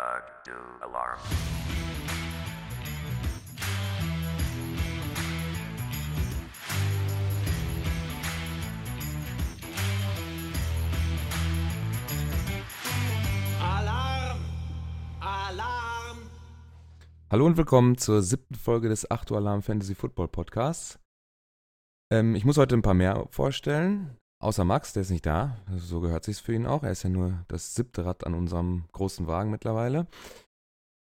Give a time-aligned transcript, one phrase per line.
[0.00, 0.20] Uh.
[13.60, 14.38] Alarm!
[15.20, 16.18] Alarm!
[17.30, 20.98] Hallo und willkommen zur siebten Folge des 8 Uhr Alarm Fantasy Football Podcasts.
[22.10, 25.56] Ähm, ich muss heute ein paar mehr vorstellen, außer Max, der ist nicht da.
[25.76, 26.82] So gehört sich's für ihn auch.
[26.82, 30.06] Er ist ja nur das siebte Rad an unserem großen Wagen mittlerweile.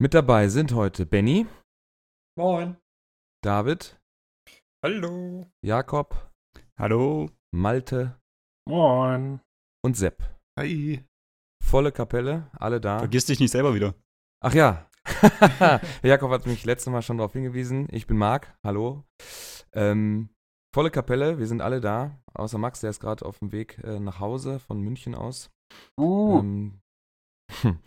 [0.01, 1.47] Mit dabei sind heute Benny,
[2.37, 2.77] Moin.
[3.43, 3.97] David,
[4.85, 5.47] Hallo.
[5.65, 6.31] Jakob,
[6.79, 7.31] Hallo.
[7.53, 8.19] Malte
[8.69, 9.41] Moin.
[9.85, 10.23] und Sepp.
[10.59, 11.05] Hi.
[11.63, 12.99] Volle Kapelle, alle da.
[12.99, 13.95] Vergiss dich nicht selber wieder.
[14.43, 14.89] Ach ja.
[16.03, 17.89] Jakob hat mich letztes Mal schon darauf hingewiesen.
[17.91, 18.57] Ich bin Marc.
[18.65, 19.05] Hallo.
[19.73, 20.29] Ähm,
[20.75, 22.19] volle Kapelle, wir sind alle da.
[22.35, 25.51] Außer Max, der ist gerade auf dem Weg äh, nach Hause von München aus.
[25.97, 26.41] Uh.
[26.41, 26.81] Ähm,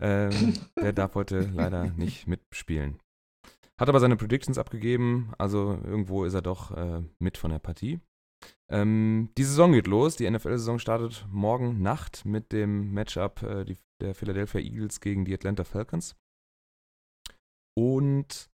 [0.00, 3.00] ähm, der darf heute leider nicht mitspielen.
[3.80, 8.00] Hat aber seine Predictions abgegeben, also irgendwo ist er doch äh, mit von der Partie.
[8.70, 10.14] Ähm, die Saison geht los.
[10.14, 15.34] Die NFL-Saison startet morgen Nacht mit dem Matchup äh, die, der Philadelphia Eagles gegen die
[15.34, 16.14] Atlanta Falcons.
[17.76, 18.48] Und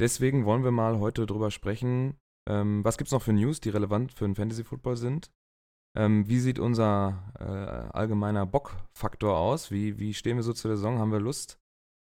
[0.00, 2.16] deswegen wollen wir mal heute drüber sprechen,
[2.48, 5.30] ähm, was gibt es noch für News, die relevant für den Fantasy Football sind.
[5.96, 9.70] Ähm, wie sieht unser äh, allgemeiner Bockfaktor aus?
[9.70, 10.98] Wie, wie stehen wir so zur Saison?
[10.98, 11.58] Haben wir Lust?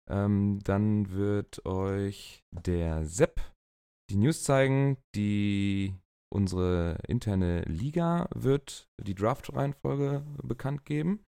[0.09, 3.41] Ähm, dann wird euch der Sepp
[4.09, 5.93] die News zeigen, die
[6.33, 11.23] unsere interne Liga wird die Draft-Reihenfolge bekannt geben.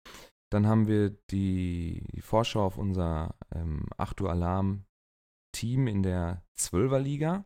[0.50, 6.98] Dann haben wir die, die Vorschau auf unser ähm, 8 Uhr Alarm-Team in der 12er
[6.98, 7.44] Liga,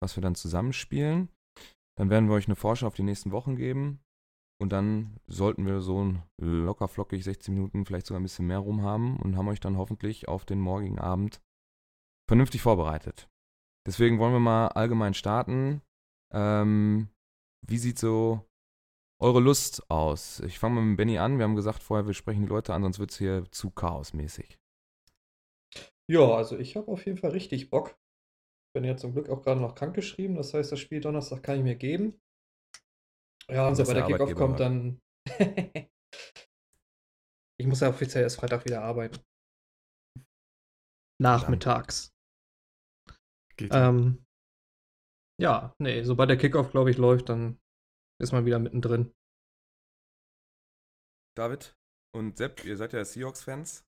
[0.00, 1.28] was wir dann zusammenspielen.
[1.98, 4.00] Dann werden wir euch eine Vorschau auf die nächsten Wochen geben.
[4.60, 8.58] Und dann sollten wir so ein locker flockig 16 Minuten, vielleicht sogar ein bisschen mehr
[8.58, 11.40] rum haben und haben euch dann hoffentlich auf den morgigen Abend
[12.28, 13.28] vernünftig vorbereitet.
[13.86, 15.80] Deswegen wollen wir mal allgemein starten.
[16.34, 17.08] Ähm,
[17.66, 18.44] wie sieht so
[19.20, 20.40] eure Lust aus?
[20.40, 21.38] Ich fange mal mit Benny an.
[21.38, 24.58] Wir haben gesagt vorher, wir sprechen die Leute an, sonst wird es hier zu chaosmäßig.
[26.10, 27.96] Ja, also ich habe auf jeden Fall richtig Bock.
[28.78, 31.64] Bin ja zum Glück auch gerade noch krankgeschrieben, das heißt, das Spiel Donnerstag kann ich
[31.64, 32.22] mir geben.
[33.48, 35.00] Ja, und sobald der Kickoff kommt, dann.
[37.58, 39.18] ich muss ja offiziell erst Freitag wieder arbeiten.
[41.20, 42.14] Nachmittags.
[43.58, 44.24] Ähm,
[45.40, 47.58] ja, nee, sobald der Kickoff, glaube ich, läuft, dann
[48.22, 49.12] ist man wieder mittendrin.
[51.36, 51.76] David
[52.14, 53.87] und Sepp, ihr seid ja Seahawks-Fans.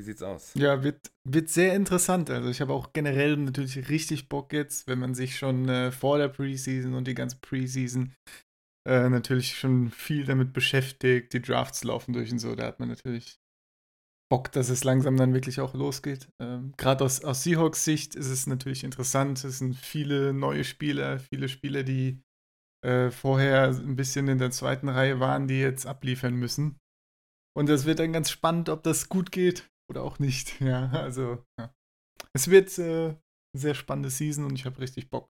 [0.00, 0.54] Wie sieht's aus?
[0.54, 2.30] Ja, wird, wird sehr interessant.
[2.30, 6.16] Also ich habe auch generell natürlich richtig Bock jetzt, wenn man sich schon äh, vor
[6.16, 8.14] der Preseason und die ganze Preseason
[8.88, 11.34] äh, natürlich schon viel damit beschäftigt.
[11.34, 12.54] Die Drafts laufen durch und so.
[12.54, 13.38] Da hat man natürlich
[14.30, 16.30] Bock, dass es langsam dann wirklich auch losgeht.
[16.40, 19.44] Ähm, Gerade aus, aus Seahawks Sicht ist es natürlich interessant.
[19.44, 22.22] Es sind viele neue Spieler, viele Spieler, die
[22.86, 26.78] äh, vorher ein bisschen in der zweiten Reihe waren, die jetzt abliefern müssen.
[27.54, 30.58] Und das wird dann ganz spannend, ob das gut geht oder auch nicht.
[30.60, 31.74] Ja, also ja.
[32.32, 33.20] es wird äh, eine
[33.54, 35.30] sehr spannende Season und ich habe richtig Bock.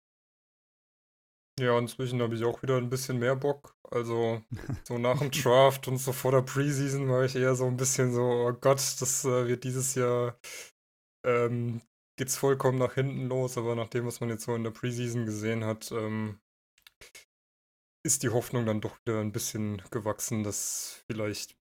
[1.58, 3.76] Ja, inzwischen habe ich auch wieder ein bisschen mehr Bock.
[3.90, 4.42] Also
[4.84, 8.12] so nach dem Draft und so vor der Preseason war ich eher so ein bisschen
[8.12, 10.38] so, oh Gott, das äh, wird dieses Jahr
[11.24, 11.82] ähm,
[12.16, 15.26] geht's vollkommen nach hinten los, aber nach dem, was man jetzt so in der Preseason
[15.26, 16.40] gesehen hat, ähm,
[18.04, 21.59] ist die Hoffnung dann doch wieder ein bisschen gewachsen, dass vielleicht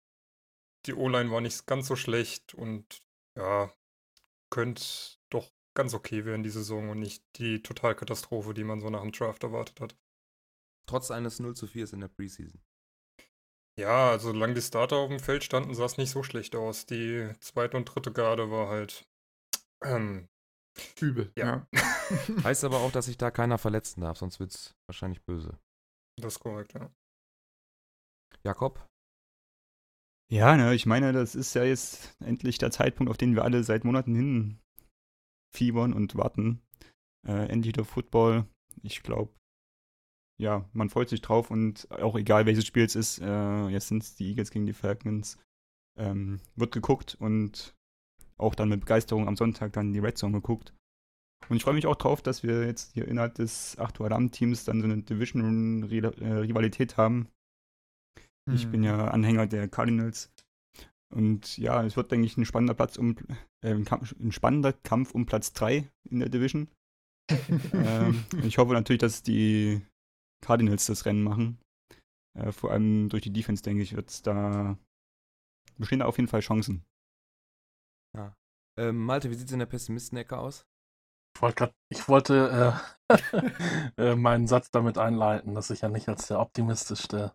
[0.86, 3.02] die O-Line war nicht ganz so schlecht und
[3.38, 3.74] ja,
[4.50, 4.84] könnte
[5.30, 9.12] doch ganz okay werden die Saison und nicht die Totalkatastrophe, die man so nach dem
[9.12, 9.96] Draft erwartet hat.
[10.88, 12.62] Trotz eines 0 zu 4 in der Preseason.
[13.80, 16.86] Ja, also solange die Starter auf dem Feld standen, sah es nicht so schlecht aus.
[16.86, 19.08] Die zweite und dritte Garde war halt
[19.84, 20.28] ähm,
[21.00, 21.32] Übel.
[21.38, 21.66] Ja.
[22.44, 25.60] Heißt aber auch, dass sich da keiner verletzen darf, sonst wird's wahrscheinlich böse.
[26.18, 26.92] das ist korrekt, ja.
[28.44, 28.86] Jakob?
[30.32, 33.64] Ja, ne, ich meine, das ist ja jetzt endlich der Zeitpunkt, auf den wir alle
[33.64, 34.60] seit Monaten hin
[35.52, 36.62] fiebern und warten.
[37.28, 38.46] Äh, endlich der Football.
[38.84, 39.34] Ich glaube,
[40.40, 44.04] ja, man freut sich drauf und auch egal welches Spiel es ist, äh, jetzt sind
[44.04, 45.38] es die Eagles gegen die Falcons,
[45.98, 47.76] ähm, wird geguckt und
[48.38, 50.74] auch dann mit Begeisterung am Sonntag dann die Red Zone geguckt.
[51.50, 54.64] Und ich freue mich auch drauf, dass wir jetzt hier innerhalb des 8 Uhr Teams
[54.64, 57.28] dann so eine Division-Rivalität haben.
[58.54, 58.72] Ich Hm.
[58.72, 60.32] bin ja Anhänger der Cardinals.
[61.14, 63.16] Und ja, es wird, denke ich, ein spannender Platz um
[63.64, 66.68] äh, ein, Kampf, ein spannender Kampf um Platz 3 in der Division.
[67.74, 69.82] ähm, ich hoffe natürlich, dass die
[70.42, 71.60] Cardinals das Rennen machen.
[72.38, 74.78] Äh, vor allem durch die Defense, denke ich, wird es da
[75.80, 76.84] bestehen da auf jeden Fall Chancen.
[78.80, 80.66] Ähm, Malte, wie sieht es in der Pessimisten-Ecke aus?
[81.36, 82.74] Ich wollte, grad, ich wollte
[83.10, 83.18] äh,
[83.98, 87.34] äh, meinen Satz damit einleiten, dass ich ja nicht als der optimistischste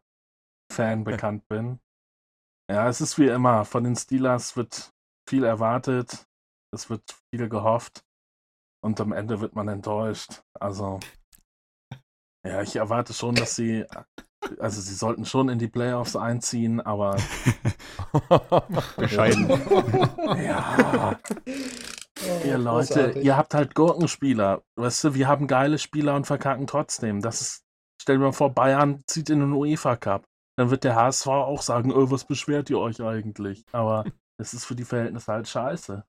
[0.74, 1.80] Fan bekannt bin.
[2.70, 3.64] Ja, es ist wie immer.
[3.64, 4.92] Von den Steelers wird
[5.28, 6.26] viel erwartet,
[6.72, 8.04] es wird viel gehofft
[8.82, 10.42] und am Ende wird man enttäuscht.
[10.58, 11.00] Also,
[12.46, 13.86] ja, ich erwarte schon, dass sie,
[14.58, 17.16] also sie sollten schon in die Playoffs einziehen, aber.
[18.96, 19.48] Bescheiden.
[20.44, 21.18] ja.
[22.26, 23.24] Oh, Ihr Leute, großartig.
[23.24, 24.62] ihr habt halt Gurkenspieler.
[24.76, 27.20] Weißt du, wir haben geile Spieler und verkacken trotzdem.
[27.20, 27.64] Das ist,
[28.00, 30.26] stell dir mal vor, Bayern zieht in den UEFA Cup.
[30.56, 33.64] Dann wird der HSV auch sagen, oh, was beschwert ihr euch eigentlich?
[33.72, 34.04] Aber
[34.40, 36.04] es ist für die Verhältnisse halt scheiße.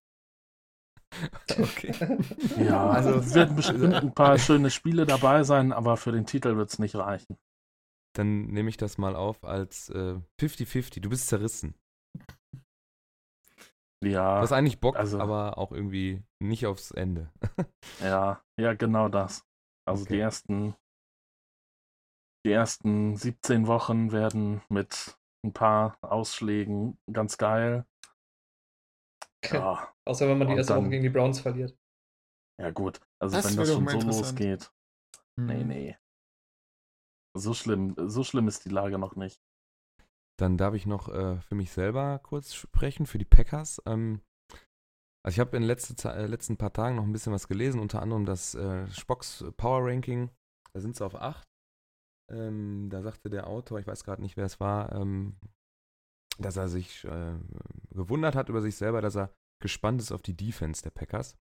[1.51, 2.18] Okay.
[2.57, 6.25] Ja, Also- also es werden bestimmt ein paar schöne Spiele dabei sein, aber für den
[6.25, 7.38] Titel wird es nicht reichen.
[8.15, 11.01] Dann nehme ich das mal auf als äh, 50-50.
[11.01, 11.75] Du bist zerrissen.
[14.03, 17.31] Ja, Du hast eigentlich Bock, also- aber auch irgendwie nicht aufs Ende.
[18.01, 19.44] ja, ja, genau das.
[19.88, 20.13] Also Okay.
[20.15, 20.75] die ersten,
[22.45, 27.86] die ersten 17 Wochen werden mit ein paar Ausschlägen ganz geil.
[29.51, 31.77] Ja, Außer wenn man die erste Woche dann- gegen die Browns verliert.
[32.59, 33.00] ja gut.
[33.19, 34.71] Also Das wenn das schon so losgeht.
[35.38, 35.68] Nee, Hm.
[35.68, 35.97] nee.
[37.38, 39.42] So schlimm, so schlimm ist die Lage noch nicht.
[40.39, 43.81] Dann darf ich noch äh, für mich selber kurz sprechen, für die Packers.
[43.86, 44.21] Ähm,
[45.24, 47.80] also ich habe in den letzte, äh, letzten paar Tagen noch ein bisschen was gelesen,
[47.80, 50.30] unter anderem das äh, Spocks Power Ranking.
[50.74, 51.45] Da sind sie auf 8.
[52.31, 55.36] Ähm, da sagte der Autor, ich weiß gerade nicht, wer es war, ähm,
[56.39, 57.36] dass er sich äh,
[57.92, 61.38] gewundert hat über sich selber, dass er gespannt ist auf die Defense der Packers.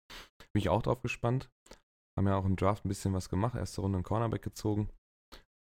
[0.53, 1.51] Bin ich auch drauf gespannt.
[2.19, 4.91] Haben ja auch im Draft ein bisschen was gemacht, erste Runde einen Cornerback gezogen.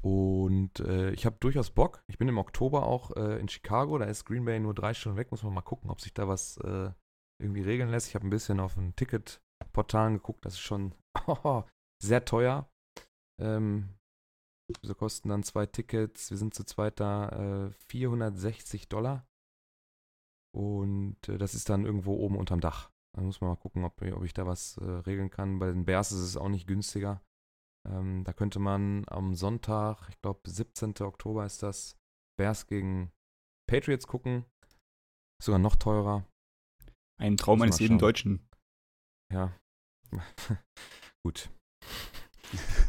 [0.03, 2.03] Und äh, ich habe durchaus Bock.
[2.07, 3.97] Ich bin im Oktober auch äh, in Chicago.
[3.99, 5.29] Da ist Green Bay nur drei Stunden weg.
[5.31, 6.91] Muss man mal gucken, ob sich da was äh,
[7.39, 8.07] irgendwie regeln lässt.
[8.07, 10.43] Ich habe ein bisschen auf den Ticketportalen geguckt.
[10.43, 10.95] Das ist schon
[12.03, 12.67] sehr teuer.
[13.39, 13.89] Ähm,
[14.81, 16.29] so kosten dann zwei Tickets.
[16.29, 19.25] Wir sind zu zweit da äh, 460 Dollar.
[20.53, 22.91] Und äh, das ist dann irgendwo oben unterm Dach.
[23.15, 25.59] Da muss man mal gucken, ob, ob ich da was äh, regeln kann.
[25.59, 27.21] Bei den Bears ist es auch nicht günstiger.
[27.87, 30.93] Ähm, da könnte man am Sonntag, ich glaube 17.
[31.01, 31.97] Oktober ist das,
[32.37, 33.11] Bears gegen
[33.69, 34.45] Patriots gucken.
[35.39, 36.25] Ist sogar noch teurer.
[37.19, 37.97] Ein Traum eines jeden.
[37.97, 38.47] Deutschen.
[39.33, 39.57] Ja.
[41.23, 41.49] Gut.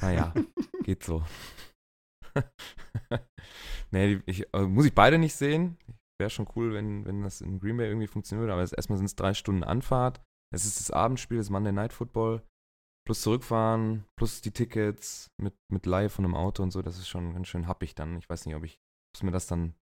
[0.01, 0.35] naja,
[0.85, 1.25] geht so.
[3.91, 5.79] nee, ich, äh, muss ich beide nicht sehen.
[6.19, 8.53] Wäre schon cool, wenn, wenn das in Green Bay irgendwie funktionieren würde.
[8.53, 10.23] Aber jetzt erstmal sind es drei Stunden Anfahrt.
[10.55, 12.43] Es ist das Abendspiel, das Monday Night Football.
[13.05, 16.83] Plus zurückfahren, plus die Tickets mit, mit Leih von einem Auto und so.
[16.83, 18.17] Das ist schon ganz schön happig dann.
[18.19, 18.79] Ich weiß nicht, ob ich,
[19.17, 19.75] ob mir das dann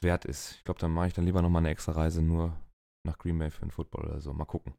[0.00, 0.52] wert ist.
[0.52, 2.56] Ich glaube, dann mache ich dann lieber nochmal eine extra Reise nur
[3.04, 4.32] nach Green Bay für den Football oder so.
[4.32, 4.74] Mal gucken.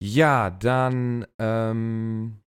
[0.00, 2.43] Ja, dann ähm,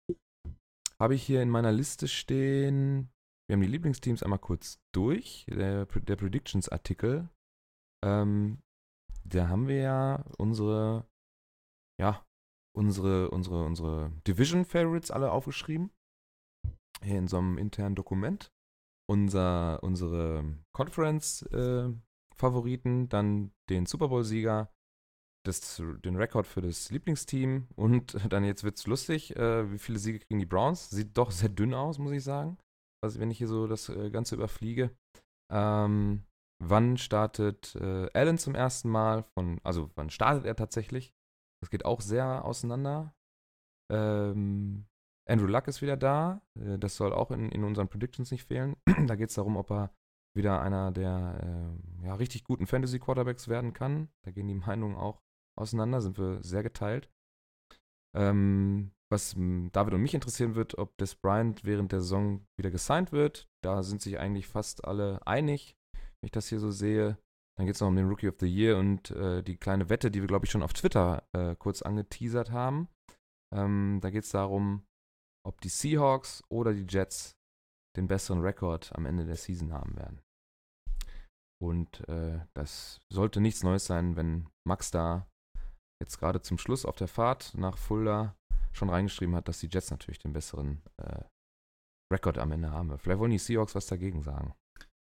[1.00, 3.10] habe ich hier in meiner Liste stehen,
[3.46, 5.46] wir haben die Lieblingsteams einmal kurz durch.
[5.50, 7.30] Der, der Predictions-Artikel.
[8.02, 8.62] Ähm,
[9.24, 11.06] da haben wir ja unsere,
[12.00, 12.26] ja,
[12.74, 15.92] unsere, unsere, unsere Division-Favorites alle aufgeschrieben.
[17.02, 18.50] Hier in so einem internen Dokument.
[19.06, 24.73] Unser, unsere Conference-Favoriten, dann den Super Bowl-Sieger,
[25.44, 30.18] das, den Rekord für das Lieblingsteam und dann jetzt wird's lustig, äh, wie viele Siege
[30.18, 30.90] kriegen die Browns?
[30.90, 32.58] Sieht doch sehr dünn aus, muss ich sagen.
[33.02, 34.90] Also wenn ich hier so das äh, Ganze überfliege.
[35.52, 36.24] Ähm,
[36.58, 39.24] wann startet äh, Allen zum ersten Mal?
[39.34, 41.12] Von, also wann startet er tatsächlich?
[41.62, 43.14] Das geht auch sehr auseinander.
[43.92, 44.86] Ähm,
[45.28, 46.40] Andrew Luck ist wieder da.
[46.58, 48.76] Äh, das soll auch in, in unseren Predictions nicht fehlen.
[49.06, 49.94] da geht es darum, ob er
[50.36, 54.08] wieder einer der äh, ja, richtig guten Fantasy-Quarterbacks werden kann.
[54.24, 55.20] Da gehen die Meinungen auch
[55.58, 57.10] auseinander, sind wir sehr geteilt.
[58.16, 62.70] Ähm, was m, David und mich interessieren wird, ob Des Bryant während der Saison wieder
[62.70, 63.48] gesigned wird.
[63.62, 67.18] Da sind sich eigentlich fast alle einig, wenn ich das hier so sehe.
[67.56, 70.10] Dann geht es noch um den Rookie of the Year und äh, die kleine Wette,
[70.10, 72.88] die wir, glaube ich, schon auf Twitter äh, kurz angeteasert haben.
[73.54, 74.84] Ähm, da geht es darum,
[75.46, 77.36] ob die Seahawks oder die Jets
[77.96, 80.20] den besseren Rekord am Ende der Season haben werden.
[81.62, 85.28] Und äh, das sollte nichts Neues sein, wenn Max da
[86.04, 88.36] jetzt gerade zum Schluss auf der Fahrt nach Fulda
[88.72, 91.24] schon reingeschrieben hat, dass die Jets natürlich den besseren äh,
[92.12, 92.96] Rekord am Ende haben.
[92.98, 94.54] Vielleicht wollen die Seahawks was dagegen sagen.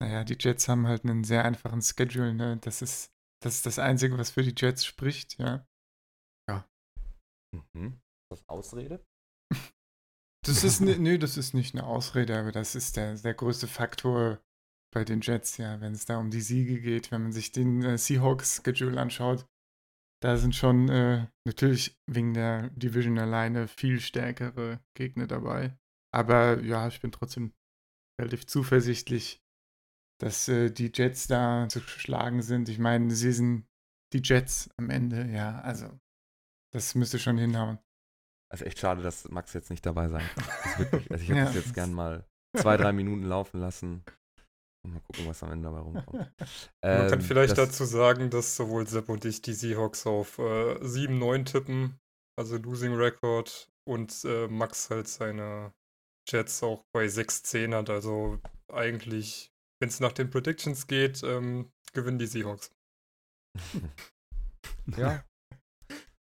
[0.03, 2.57] Naja, die Jets haben halt einen sehr einfachen Schedule, ne?
[2.59, 5.67] Das ist, das ist das Einzige, was für die Jets spricht, ja.
[7.53, 8.01] Mhm.
[8.31, 9.05] Das Ausrede?
[10.43, 13.69] Das ist, ne, nö, das ist nicht eine Ausrede, aber das ist der, der größte
[13.69, 14.41] Faktor
[14.91, 17.83] bei den Jets, ja, wenn es da um die Siege geht, wenn man sich den
[17.83, 19.47] äh, Seahawks-Schedule anschaut.
[20.23, 25.79] Da sind schon äh, natürlich wegen der Division alleine viel stärkere Gegner dabei.
[26.13, 27.53] Aber ja, ich bin trotzdem
[28.21, 29.43] relativ zuversichtlich,
[30.21, 32.69] dass äh, die Jets da zu schlagen sind.
[32.69, 33.67] Ich meine, sie sind
[34.13, 35.99] die Jets am Ende, ja, also
[36.75, 37.79] das müsste schon hinhauen.
[38.53, 40.79] Also echt schade, dass Max jetzt nicht dabei sein kann.
[40.79, 41.45] Wirklich, also ich hätte Ja.
[41.47, 44.05] das jetzt gern mal zwei, drei Minuten laufen lassen.
[44.87, 46.13] Mal gucken, was am Ende dabei rumkommt.
[46.83, 50.39] Man kann Ähm, vielleicht das- dazu sagen, dass sowohl Sepp und ich die Seahawks auf
[50.39, 51.99] äh, 7-9 tippen,
[52.39, 55.73] also Losing Record, und äh, Max halt seine
[56.29, 57.91] Jets auch bei 6-10 hat.
[57.91, 58.39] Also
[58.73, 62.71] eigentlich, wenn es nach den Predictions geht, ähm, gewinnen die Seahawks.
[64.97, 65.25] Ja.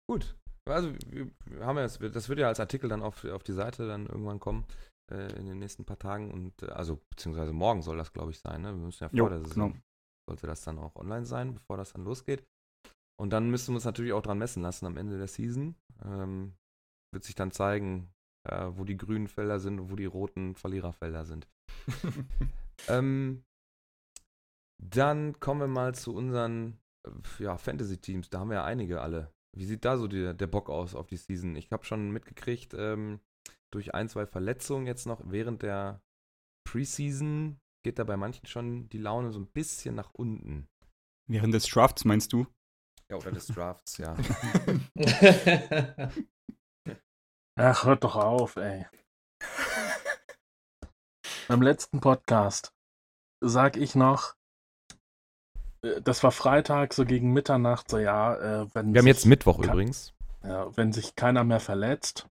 [0.10, 0.36] Gut.
[0.70, 3.44] Also, wir wir haben ja, das wird- das wird ja als Artikel dann auf, auf
[3.44, 4.66] die Seite dann irgendwann kommen
[5.12, 8.40] äh, in den nächsten paar Tagen und äh, also beziehungsweise morgen soll das, glaube ich,
[8.40, 8.62] sein.
[8.62, 8.70] Ne?
[8.70, 9.84] Wir müssen ja vor Jo, der Saison genau.
[10.30, 12.44] sollte das dann auch online sein, bevor das dann losgeht.
[13.20, 15.76] Und dann müssen wir uns natürlich auch dran messen lassen am Ende der Season.
[16.04, 16.56] Ähm,
[17.14, 18.14] wird sich dann zeigen,
[18.48, 21.48] äh, wo die grünen Felder sind und wo die roten Verliererfelder sind.
[22.88, 23.44] ähm,
[24.80, 28.30] dann kommen wir mal zu unseren äh, ja, Fantasy-Teams.
[28.30, 29.32] Da haben wir ja einige alle.
[29.58, 31.56] Wie sieht da so die, der Bock aus auf die Season?
[31.56, 33.20] Ich habe schon mitgekriegt, ähm,
[33.72, 36.02] durch ein, zwei Verletzungen jetzt noch während der
[36.66, 40.68] Preseason geht da bei manchen schon die Laune so ein bisschen nach unten.
[41.30, 42.48] Während des Drafts meinst du?
[43.10, 44.18] Ja, oder des Drafts, ja.
[47.56, 48.86] Ach, hört doch auf, ey.
[51.48, 52.74] Beim letzten Podcast
[53.40, 54.36] sag ich noch,
[55.82, 59.60] äh, das war Freitag, so gegen Mitternacht, so ja, äh, wenn Wir haben jetzt Mittwoch
[59.60, 60.14] übrigens.
[60.44, 62.28] Ja, wenn sich keiner mehr verletzt,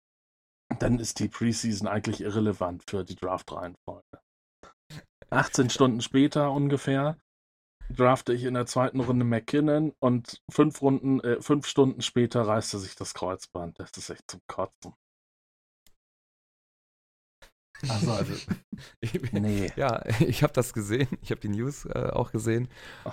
[0.79, 4.21] dann ist die Preseason eigentlich irrelevant für die Draft-Reihenfolge.
[5.31, 7.19] 18 Stunden später ungefähr
[7.91, 12.79] drafte ich in der zweiten Runde McKinnon und fünf Runden, äh, fünf Stunden später reißte
[12.79, 13.79] sich das Kreuzband.
[13.79, 14.95] Das ist echt zum Kotzen.
[17.89, 18.33] Also, also
[19.01, 19.73] ich, Nee.
[19.77, 21.09] ja, ich habe das gesehen.
[21.21, 22.69] Ich habe die News äh, auch gesehen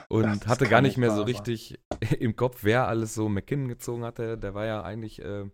[0.10, 1.26] und Das hatte gar nicht mehr so sein.
[1.26, 1.80] richtig
[2.20, 4.38] im Kopf, wer alles so McKinnon gezogen hatte.
[4.38, 5.50] Der war ja eigentlich äh,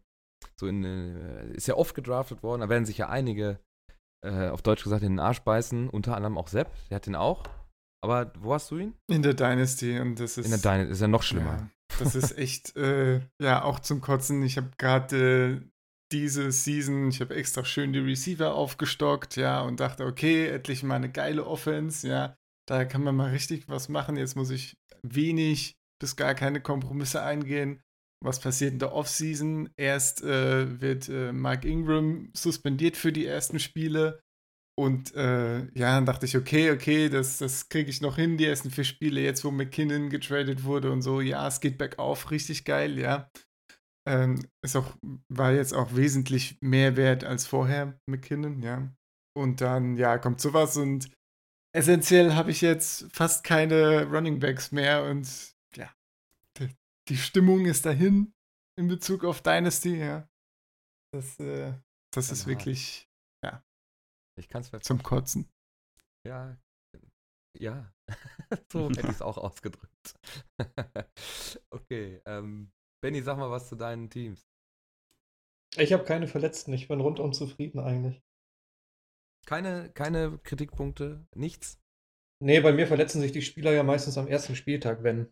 [0.56, 2.62] so in, äh, ist ja oft gedraftet worden.
[2.62, 3.60] Da werden sich ja einige,
[4.25, 5.90] äh, auf Deutsch gesagt, in den Arsch beißen.
[5.90, 7.44] Unter anderem auch Sepp, der hat den auch.
[8.04, 8.94] Aber wo hast du ihn?
[9.08, 10.46] In der Dynasty und das ist.
[10.46, 11.58] In der Deine, ist ja noch schlimmer.
[11.58, 14.44] Ja, das ist echt, äh, ja, auch zum Kotzen.
[14.44, 15.62] Ich habe gerade äh,
[16.12, 20.96] diese Season, ich habe extra schön die Receiver aufgestockt, ja, und dachte, okay, endlich mal
[20.96, 22.38] eine geile Offense, ja,
[22.68, 24.18] da kann man mal richtig was machen.
[24.18, 27.82] Jetzt muss ich wenig bis gar keine Kompromisse eingehen.
[28.25, 29.70] Was passiert in der Offseason?
[29.77, 34.20] Erst äh, wird äh, Mark Ingram suspendiert für die ersten Spiele.
[34.77, 38.46] Und äh, ja, dann dachte ich, okay, okay, das, das kriege ich noch hin, die
[38.46, 42.65] ersten vier Spiele, jetzt wo McKinnon getradet wurde und so, ja, es geht bergauf, richtig
[42.65, 43.32] geil, ja.
[44.05, 44.98] Ähm, ist auch,
[45.29, 48.94] war jetzt auch wesentlich mehr wert als vorher, McKinnon, ja.
[49.34, 51.10] Und dann, ja, kommt sowas und
[51.74, 55.55] essentiell habe ich jetzt fast keine Running Backs mehr und
[57.10, 58.34] die, Stimmung ist dahin
[58.78, 60.28] in Bezug auf Dynasty, ja.
[61.14, 61.74] Das, äh,
[62.12, 62.48] das ist hart.
[62.48, 63.08] wirklich
[64.38, 65.50] Ich kann es zum Kotzen.
[66.28, 66.58] Ja.
[67.58, 67.94] Ja.
[68.72, 70.20] so hätte ich es auch ausgedrückt.
[71.70, 72.22] okay.
[72.26, 72.72] Ähm,
[73.02, 74.46] Benny, sag mal was zu deinen Teams.
[75.78, 78.22] Ich habe keine Verletzten, ich bin rundum zufrieden eigentlich.
[79.46, 81.80] Keine, keine Kritikpunkte, nichts.
[82.42, 85.32] Nee, bei mir verletzen sich die Spieler ja meistens am ersten Spieltag, wenn.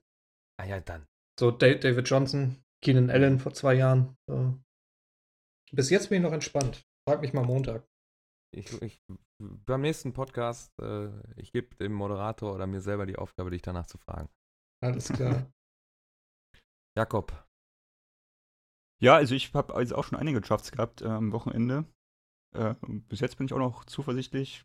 [0.57, 1.07] Ah ja, dann.
[1.39, 4.15] So Da- David Johnson, Keenan Allen vor zwei Jahren.
[4.29, 4.57] So.
[5.71, 6.83] Bis jetzt bin ich noch entspannt.
[7.07, 7.87] Frag mich mal Montag.
[8.55, 9.01] Ich, ich,
[9.39, 11.09] beim nächsten Podcast, äh,
[11.39, 14.29] ich gebe dem Moderator oder mir selber die Aufgabe, dich danach zu fragen.
[14.83, 15.51] Alles klar.
[16.97, 17.31] Jakob,
[19.01, 21.85] Ja, also ich habe also auch schon einige Drafts gehabt äh, am Wochenende.
[22.55, 22.75] Äh,
[23.09, 24.63] bis jetzt bin ich auch noch zuversichtlich.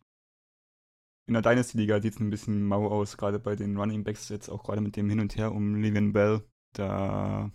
[1.26, 4.50] In der Dynasty-Liga sieht es ein bisschen mau aus, gerade bei den Running Backs, jetzt
[4.50, 6.46] auch gerade mit dem Hin und Her um Le'Veon Bell.
[6.74, 7.50] Da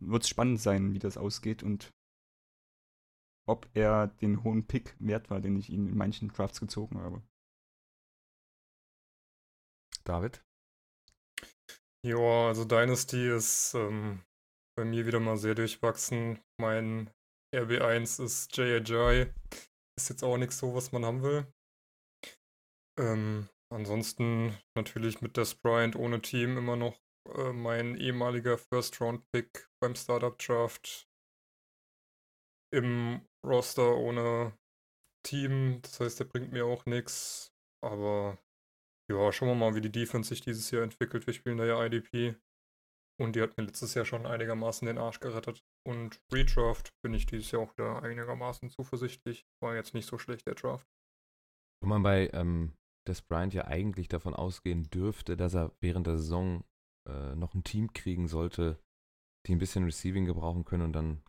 [0.00, 1.92] wird es spannend sein, wie das ausgeht und
[3.48, 7.22] ob er den hohen Pick wert war, den ich ihm in manchen Drafts gezogen habe.
[10.04, 10.44] David.
[12.04, 14.22] Ja, also Dynasty ist ähm,
[14.76, 16.40] bei mir wieder mal sehr durchwachsen.
[16.60, 17.10] Mein
[17.54, 19.32] RB1 ist J.J.
[19.96, 21.46] Ist jetzt auch nichts so, was man haben will.
[22.98, 29.94] Ähm, ansonsten natürlich mit Des Bryant ohne Team immer noch äh, mein ehemaliger First-Round-Pick beim
[29.94, 31.08] Startup-Draft
[32.72, 34.56] im Roster ohne
[35.24, 35.80] Team.
[35.82, 37.52] Das heißt, der bringt mir auch nichts.
[37.84, 38.38] Aber
[39.10, 41.26] ja, schauen wir mal, wie die Defense sich dieses Jahr entwickelt.
[41.26, 42.36] Wir spielen da ja IDP.
[43.20, 45.64] Und die hat mir letztes Jahr schon einigermaßen den Arsch gerettet.
[45.86, 49.46] Und Redraft bin ich dieses Jahr auch wieder einigermaßen zuversichtlich.
[49.62, 50.88] War jetzt nicht so schlecht, der Draft.
[51.82, 52.74] Wo man bei ähm,
[53.06, 56.64] Des Bryant ja eigentlich davon ausgehen dürfte, dass er während der Saison
[57.08, 58.78] äh, noch ein Team kriegen sollte,
[59.46, 61.22] die ein bisschen Receiving gebrauchen können und dann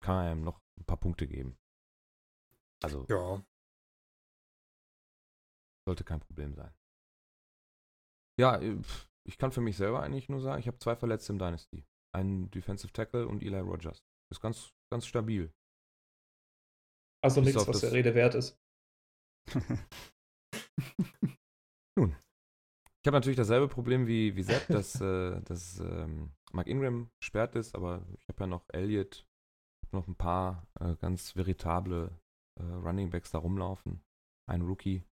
[0.00, 1.56] kann er ihm noch ein paar Punkte geben.
[2.82, 3.42] Also Ja,
[5.86, 6.72] sollte kein Problem sein.
[8.38, 8.80] Ja, äh,
[9.26, 11.86] ich kann für mich selber eigentlich nur sagen, ich habe zwei Verletzte im Dynasty.
[12.14, 14.04] Einen Defensive Tackle und Eli Rogers.
[14.30, 15.52] Ist ganz, ganz stabil.
[17.22, 18.58] Also Bis nichts, was der Rede wert ist.
[23.04, 27.54] Ich habe natürlich dasselbe Problem wie, wie Sepp, dass, äh, dass ähm, Mark Ingram gesperrt
[27.54, 29.26] ist, aber ich habe ja noch Elliott,
[29.84, 32.18] hab noch ein paar äh, ganz veritable
[32.58, 34.02] äh, Running Backs da rumlaufen.
[34.48, 35.04] Ein Rookie.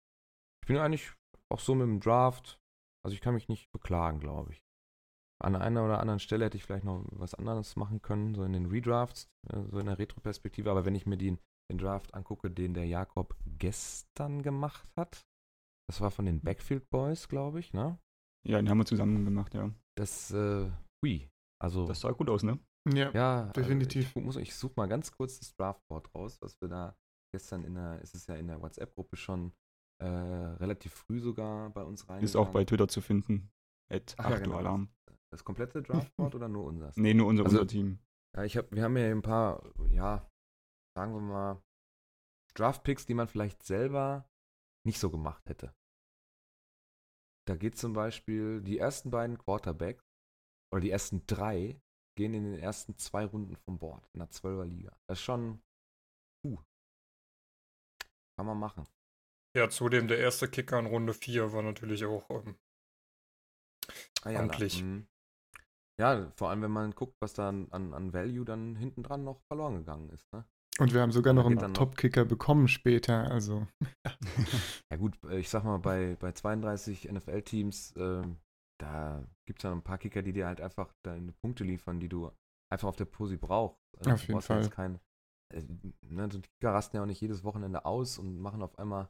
[0.64, 1.12] Ich bin eigentlich
[1.52, 2.62] auch so mit dem Draft,
[3.04, 4.64] also ich kann mich nicht beklagen, glaube ich.
[5.44, 8.54] An einer oder anderen Stelle hätte ich vielleicht noch was anderes machen können, so in
[8.54, 12.50] den Redrafts, äh, so in der Retro-Perspektive, aber wenn ich mir den, den Draft angucke,
[12.52, 15.26] den der Jakob gestern gemacht hat,
[15.92, 18.00] das war von den Backfield Boys, glaube ich, ne?
[18.48, 19.70] ja, den haben wir zusammen gemacht, ja.
[19.98, 20.72] Das, äh,
[21.04, 21.30] hui.
[21.62, 22.60] Also, Das sah gut aus, ne?
[22.90, 24.08] Ja, ja, definitiv.
[24.08, 26.96] Also ich, muss, ich suche mal ganz kurz das Draftboard raus, was wir da
[27.36, 29.52] gestern in der, ist es ja in der WhatsApp-Gruppe schon
[30.02, 32.24] äh, relativ früh sogar bei uns rein.
[32.24, 33.52] Ist auch bei Twitter zu finden.
[33.92, 34.90] At Ach ja, 8 genau, Alarm.
[35.30, 36.96] Das komplette Draftboard oder nur unseres?
[36.96, 38.00] Nee, nur unser, Also- unser Team.
[38.38, 40.26] Ja, ich hab, wir haben ja ein paar, ja,
[40.98, 41.62] sagen wir mal,
[42.56, 44.26] Draft-Picks, die man vielleicht selber
[44.88, 45.74] nicht so gemacht hätte.
[47.48, 50.04] Da geht zum Beispiel die ersten beiden Quarterbacks
[50.74, 51.82] oder die ersten drei
[52.18, 54.96] gehen in den ersten zwei Runden vom Board in der 12er Liga.
[55.08, 55.62] Das ist schon,
[56.44, 56.60] puh,
[58.38, 58.88] kann man machen.
[59.56, 62.58] ja, zudem der erste Kicker in Runde 4 war natürlich auch ähm,
[64.24, 64.84] Ah, ja, Amtlich.
[64.84, 65.08] Mhm.
[66.00, 69.24] ja, vor allem wenn man guckt, was da an, an, an Value dann hinten dran
[69.24, 70.32] noch verloren gegangen ist.
[70.34, 70.46] Ne?
[70.80, 71.74] Und wir haben sogar noch einen.
[71.74, 73.30] Top-Kicker bekommen später.
[73.30, 73.68] Also,
[74.92, 78.38] Ja gut, äh, ich sag mal, bei, bei 32 NFL-Teams, ähm,
[78.80, 82.10] da gibt es dann ein paar Kicker, die dir halt einfach deine Punkte liefern, die
[82.10, 82.32] du
[82.72, 83.80] einfach auf der Posi brauchst.
[83.98, 84.70] Also, Auf du jeden ja Fall.
[84.70, 85.00] Kein,
[85.54, 85.64] äh,
[86.10, 89.10] ne, so die Kicker rasten ja auch nicht jedes Wochenende aus und machen auf einmal,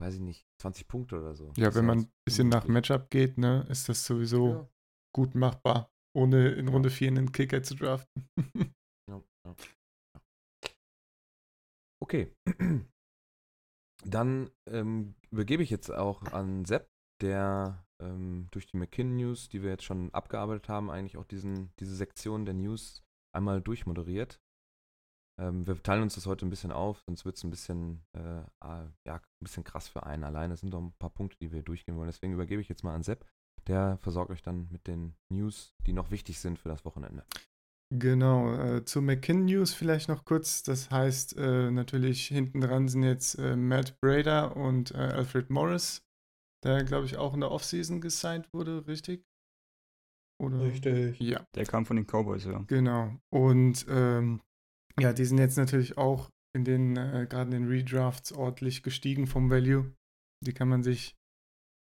[0.00, 1.52] weiß ich nicht, 20 Punkte oder so.
[1.56, 2.66] ja, Das wenn man ein bisschen nach.
[2.66, 4.68] Matchup geht, ne, ist das sowieso Ja,
[5.14, 8.28] gut machbar, ohne in Runde 4 einen Kicker zu draften.
[9.08, 9.54] ja, ja.
[12.08, 12.32] Okay.
[14.04, 16.88] Dann ähm, übergebe ich jetzt auch an Sepp,
[17.20, 21.70] der ähm, durch die McKinn News, die wir jetzt schon abgearbeitet haben, eigentlich auch diesen,
[21.80, 24.40] diese Sektion der News einmal durchmoderiert.
[25.38, 28.42] Ähm, wir teilen uns das heute ein bisschen auf, sonst wird es ein bisschen, äh,
[28.60, 30.50] ah, ja, ein bisschen krass für einen allein.
[30.50, 32.08] Es sind noch ein paar Punkte, die wir durchgehen wollen.
[32.08, 33.26] Deswegen übergebe ich jetzt mal an Sepp.
[33.66, 37.26] Der versorgt euch dann mit den News, die noch wichtig sind für das Wochenende.
[37.90, 40.62] Genau, äh, zu McKinn News vielleicht noch kurz.
[40.62, 46.02] Das heißt, äh, natürlich hinten dran sind jetzt äh, Matt Brader und äh, Alfred Morris,
[46.64, 49.24] der, glaube ich, auch in der Offseason gesigned wurde, richtig?
[50.40, 50.60] Oder?
[50.60, 51.18] Richtig.
[51.18, 52.62] Ja, Der kam von den Cowboys, ja.
[52.66, 53.16] genau.
[53.32, 54.40] Und ähm,
[55.00, 59.26] ja, die sind jetzt natürlich auch in den, äh, gerade in den Redrafts ordentlich gestiegen
[59.26, 59.92] vom Value.
[60.44, 61.16] Die kann man sich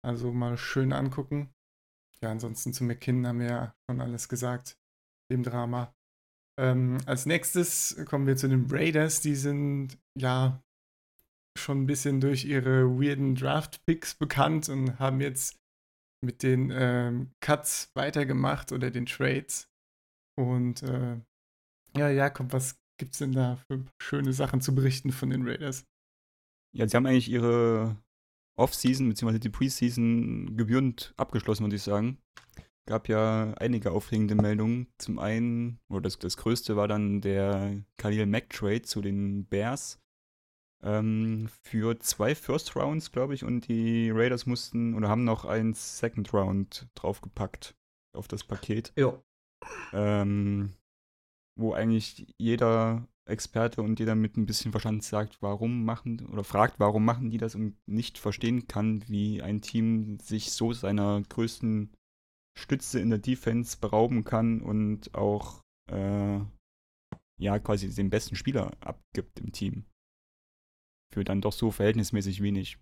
[0.05, 1.53] also mal schön angucken.
[2.23, 4.77] Ja, ansonsten zu McKinn haben wir ja schon alles gesagt,
[5.33, 5.95] dem Drama.
[6.61, 9.21] Ähm, als nächstes kommen wir zu den Raiders.
[9.21, 10.63] Die sind ja
[11.59, 15.59] schon ein bisschen durch ihre weirden Draft-Picks bekannt und haben jetzt
[16.25, 19.69] mit den ähm, Cuts weitergemacht oder den Trades.
[20.39, 21.21] Und äh,
[21.97, 25.85] ja, Jakob, was gibt's denn da für schöne Sachen zu berichten von den Raiders?
[26.75, 27.97] Ja, sie haben eigentlich ihre
[28.57, 29.39] Off-Season bzw.
[29.39, 32.19] die Preseason gebührend abgeschlossen, würde ich sagen.
[32.87, 34.89] Gab ja einige aufregende Meldungen.
[34.99, 40.03] Zum einen, oder das, das größte war dann der Khalil Mack Trade zu den Bears
[40.83, 45.75] ähm, für zwei First Rounds, glaube ich, und die Raiders mussten oder haben noch ein
[45.75, 47.77] Second Round draufgepackt
[48.15, 48.93] auf das Paket.
[48.97, 49.23] Ja.
[49.93, 50.71] ähm,
[51.57, 56.81] wo eigentlich jeder Experte und jeder mit ein bisschen Verstand sagt, warum machen oder fragt,
[56.81, 61.93] warum machen die das und nicht verstehen kann, wie ein Team sich so seiner größten
[62.59, 66.41] Stütze in der Defense berauben kann und auch äh,
[67.39, 69.87] ja quasi den besten Spieler abgibt im Team.
[71.13, 72.79] Für dann doch so verhältnismäßig wenig.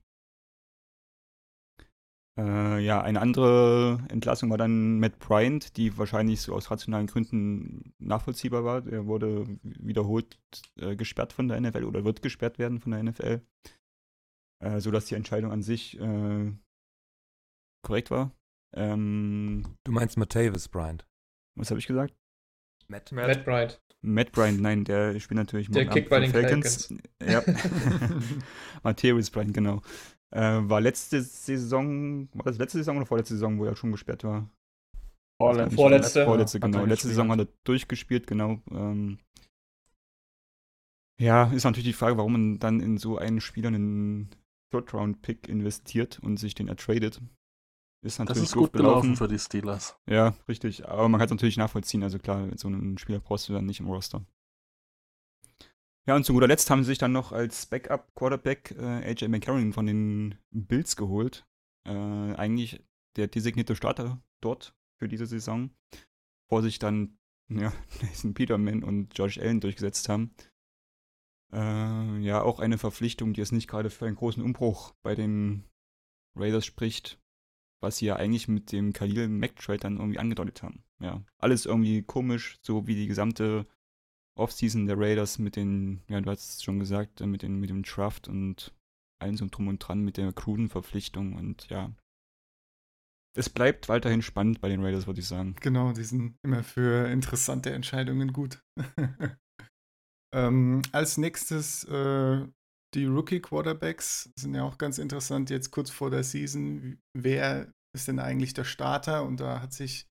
[2.39, 7.93] Äh, ja, eine andere Entlassung war dann Matt Bryant, die wahrscheinlich so aus rationalen Gründen
[7.99, 8.87] nachvollziehbar war.
[8.87, 10.39] Er wurde wiederholt
[10.77, 13.43] äh, gesperrt von der NFL oder wird gesperrt werden von der NFL.
[14.63, 16.53] Äh, sodass die Entscheidung an sich äh,
[17.83, 18.33] korrekt war.
[18.75, 21.07] Ähm, Du meinst Matavis Bryant?
[21.57, 22.15] Was habe ich gesagt?
[22.89, 23.13] Matt.
[23.13, 23.29] Matt.
[23.29, 23.81] Matt Bryant.
[24.03, 26.95] Matt Bryant, nein, der spielt natürlich Der Abend bei den Falcons.
[27.23, 27.43] Ja.
[28.83, 29.83] Matthäus Bryant, genau.
[30.31, 34.25] Äh, war letzte Saison, war das letzte Saison oder vorletzte Saison, wo er schon gesperrt
[34.25, 34.49] war?
[35.41, 35.75] Vorletzte.
[35.75, 36.25] Vorletzte.
[36.25, 36.79] Vorletzte, genau.
[36.81, 37.11] Letzte gespielt.
[37.11, 38.61] Saison hat er durchgespielt, genau.
[38.71, 39.19] Ähm,
[41.21, 44.31] ja, ist natürlich die Frage, warum man dann in so einen Spieler einen
[44.71, 47.21] Third-Round-Pick investiert und sich den ertradet.
[48.03, 49.97] Ist Das natürlich ist doof gut gelaufen für die Steelers.
[50.07, 50.89] Ja, richtig.
[50.89, 52.03] Aber man kann es natürlich nachvollziehen.
[52.03, 54.25] Also klar, so einen Spieler brauchst du dann nicht im Roster.
[56.07, 59.75] Ja, und zu guter Letzt haben sie sich dann noch als Backup-Quarterback äh, AJ McCarron
[59.75, 61.47] von den Bills geholt.
[61.87, 62.83] Äh, eigentlich
[63.17, 65.71] der designierte Starter dort für diese Saison.
[66.49, 67.19] Vor sich dann
[67.51, 70.35] ja, Nathan Peterman und Josh Allen durchgesetzt haben.
[71.53, 75.65] Äh, ja, auch eine Verpflichtung, die es nicht gerade für einen großen Umbruch bei den
[76.35, 77.21] Raiders spricht
[77.81, 80.85] was sie ja eigentlich mit dem Khalil Mack-Trade dann irgendwie angedeutet haben.
[81.01, 83.67] Ja, alles irgendwie komisch, so wie die gesamte
[84.39, 87.71] Offseason der Raiders mit den, ja, du hast es schon gesagt, äh, mit, den, mit
[87.71, 88.75] dem Draft und
[89.21, 91.93] allem so drum und dran mit der Cruden-Verpflichtung und ja.
[93.37, 95.55] Es bleibt weiterhin spannend bei den Raiders, würde ich sagen.
[95.61, 98.61] Genau, die sind immer für interessante Entscheidungen gut.
[100.35, 102.47] ähm, als nächstes äh,
[102.95, 107.01] die Rookie-Quarterbacks sind ja auch ganz interessant jetzt kurz vor der Season.
[107.17, 109.25] Wer ist denn eigentlich der Starter?
[109.25, 110.09] Und da hat sich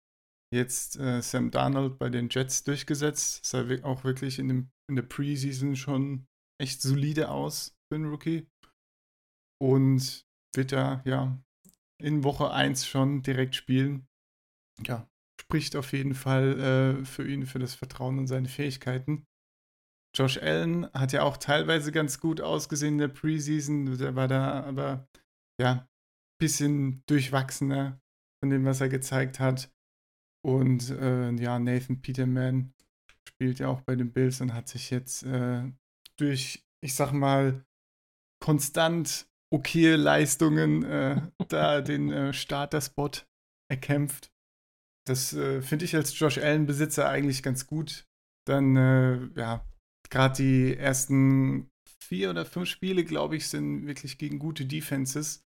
[0.53, 3.45] jetzt äh, Sam Darnold bei den Jets durchgesetzt.
[3.45, 6.27] Sah auch wirklich in, dem, in der Preseason schon
[6.61, 8.47] echt solide aus für einen Rookie.
[9.61, 11.41] Und wird da ja
[12.01, 14.07] in Woche 1 schon direkt spielen.
[14.85, 15.07] Ja,
[15.41, 19.25] spricht auf jeden Fall äh, für ihn, für das Vertrauen und seine Fähigkeiten.
[20.15, 23.97] Josh Allen hat ja auch teilweise ganz gut ausgesehen in der Preseason.
[23.97, 25.07] Der war da aber
[25.59, 25.87] ja ein
[26.39, 27.99] bisschen durchwachsener
[28.41, 29.71] von dem, was er gezeigt hat.
[30.43, 32.73] Und äh, ja, Nathan Peterman
[33.27, 35.63] spielt ja auch bei den Bills und hat sich jetzt äh,
[36.17, 37.65] durch, ich sag mal,
[38.43, 43.11] konstant okaye Leistungen äh, da den äh, Starter-Spot
[43.69, 44.31] erkämpft.
[45.07, 48.07] Das äh, finde ich als Josh Allen-Besitzer eigentlich ganz gut.
[48.47, 49.65] Dann, äh, ja,
[50.09, 51.69] gerade die ersten
[52.03, 55.43] vier oder fünf Spiele, glaube ich, sind wirklich gegen gute Defenses.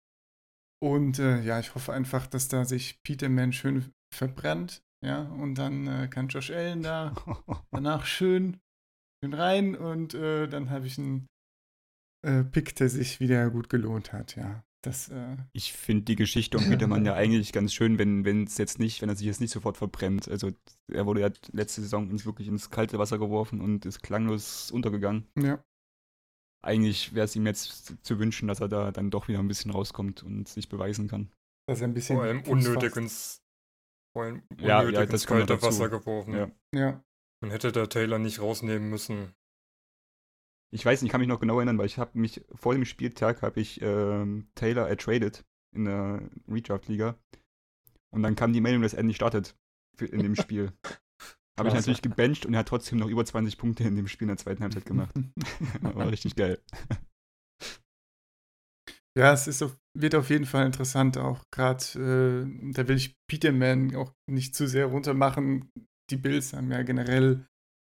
[0.82, 4.82] Und äh, ja, ich hoffe einfach, dass da sich Peterman schön verbrennt.
[5.06, 7.16] Ja, und dann äh, kann Josh Allen da
[7.72, 8.60] danach schön,
[9.24, 11.28] schön rein und äh, dann habe ich einen
[12.26, 14.36] äh, Pick, der sich wieder gut gelohnt hat.
[14.36, 18.44] Ja, das, äh, Ich finde die Geschichte um Petermann ja eigentlich ganz schön, wenn wenn
[18.46, 20.28] es jetzt nicht, wenn er sich jetzt nicht sofort verbrennt.
[20.30, 20.52] Also
[20.92, 25.28] er wurde ja letzte Saison ins, wirklich ins kalte Wasser geworfen und ist klanglos untergegangen.
[25.38, 25.64] ja.
[26.62, 29.72] Eigentlich wäre es ihm jetzt zu wünschen, dass er da dann doch wieder ein bisschen
[29.72, 31.32] rauskommt und sich beweisen kann.
[31.70, 32.18] dass er ein bisschen.
[32.18, 33.42] Vor allem unnötig ins,
[34.14, 35.62] vor allem Ja, unnötig ja, das ins kalte.
[35.62, 36.34] Wasser geworfen.
[36.34, 36.52] Ja.
[36.76, 37.04] Ja,
[37.42, 39.34] Man hätte da Taylor nicht rausnehmen müssen.
[40.72, 42.86] Ich weiß nicht, ich kann mich noch genau erinnern, weil ich habe mich vor dem
[42.86, 47.18] Spieltag habe ich ähm, Taylor ertradet in der Redraft-Liga.
[48.12, 49.56] Und dann kam die Meldung, dass er nicht startet
[49.96, 50.72] für, in dem Spiel.
[51.60, 54.28] Habe ich natürlich gebencht und er hat trotzdem noch über 20 Punkte in dem Spiel
[54.28, 55.14] in der zweiten Halbzeit gemacht.
[55.82, 56.58] War richtig geil.
[59.18, 63.18] Ja, es ist auf, wird auf jeden Fall interessant, auch gerade, äh, da will ich
[63.28, 65.70] Peterman auch nicht zu sehr runtermachen.
[66.10, 67.46] Die Bills haben ja generell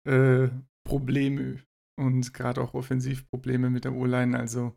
[0.06, 0.48] äh,
[0.86, 1.62] Probleme
[1.98, 4.38] und gerade auch Offensivprobleme mit der O-Line.
[4.38, 4.76] Also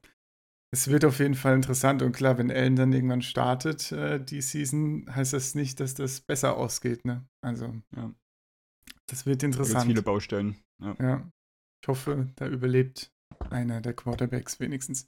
[0.73, 4.41] es wird auf jeden Fall interessant und klar, wenn Allen dann irgendwann startet, äh, die
[4.41, 7.05] Season, heißt das nicht, dass das besser ausgeht.
[7.05, 7.25] Ne?
[7.43, 8.13] Also Ja.
[9.09, 9.85] das wird Da interessant.
[9.85, 10.55] viele Baustellen.
[10.81, 10.95] Ja.
[10.99, 11.31] Ja,
[11.83, 13.11] ich hoffe, da überlebt
[13.49, 15.07] einer der Quarterbacks wenigstens.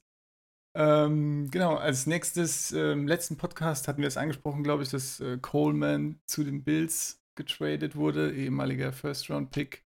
[0.76, 5.20] Ähm, genau, als nächstes, äh, im letzten Podcast hatten wir es angesprochen, glaube ich, dass
[5.20, 9.84] äh, Coleman zu den Bills getradet wurde, ehemaliger First-Round-Pick.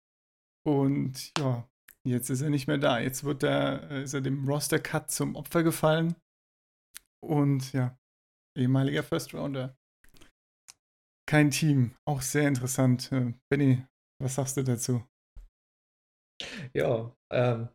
[0.63, 1.67] Und ja,
[2.05, 2.99] jetzt ist er nicht mehr da.
[2.99, 6.15] Jetzt wird er, äh, ist er dem Roster-Cut zum Opfer gefallen.
[7.23, 7.97] Und ja,
[8.57, 9.75] ehemaliger First-Rounder.
[11.27, 13.11] Kein Team, auch sehr interessant.
[13.11, 13.85] Äh, Benny,
[14.21, 15.03] was sagst du dazu?
[16.73, 17.69] Ja, ähm,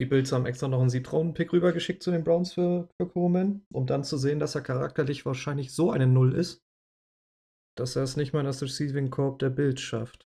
[0.00, 3.86] die Bills haben extra noch einen Siebtrunden-Pick rübergeschickt zu den Browns für, für Coleman, um
[3.86, 6.62] dann zu sehen, dass er charakterlich wahrscheinlich so eine Null ist,
[7.76, 10.26] dass er es nicht mal in das Receiving Corp der Bills schafft.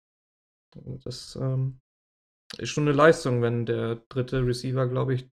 [1.03, 1.79] Das ähm,
[2.57, 5.29] ist schon eine Leistung, wenn der dritte Receiver, glaube ich,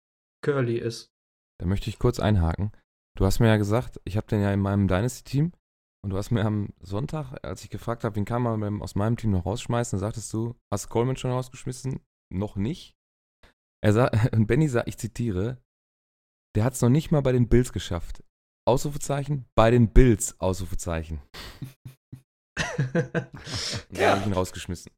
[0.45, 1.13] Curly ist.
[1.59, 2.73] Da möchte ich kurz einhaken.
[3.17, 5.53] Du hast mir ja gesagt, ich habe den ja in meinem Dynasty-Team
[6.03, 9.17] und du hast mir am Sonntag, als ich gefragt habe, wen kann man aus meinem
[9.17, 12.01] Team noch rausschmeißen, dann sagtest du, hast Coleman schon rausgeschmissen?
[12.33, 12.95] Noch nicht.
[13.85, 15.59] Er sa und Benny sagt, ich zitiere,
[16.57, 18.23] der hat es noch nicht mal bei den Bills geschafft.
[18.67, 21.21] Ausrufezeichen, bei den Bills, Ausrufezeichen.
[23.93, 24.93] Da habe ich ihn rausgeschmissen.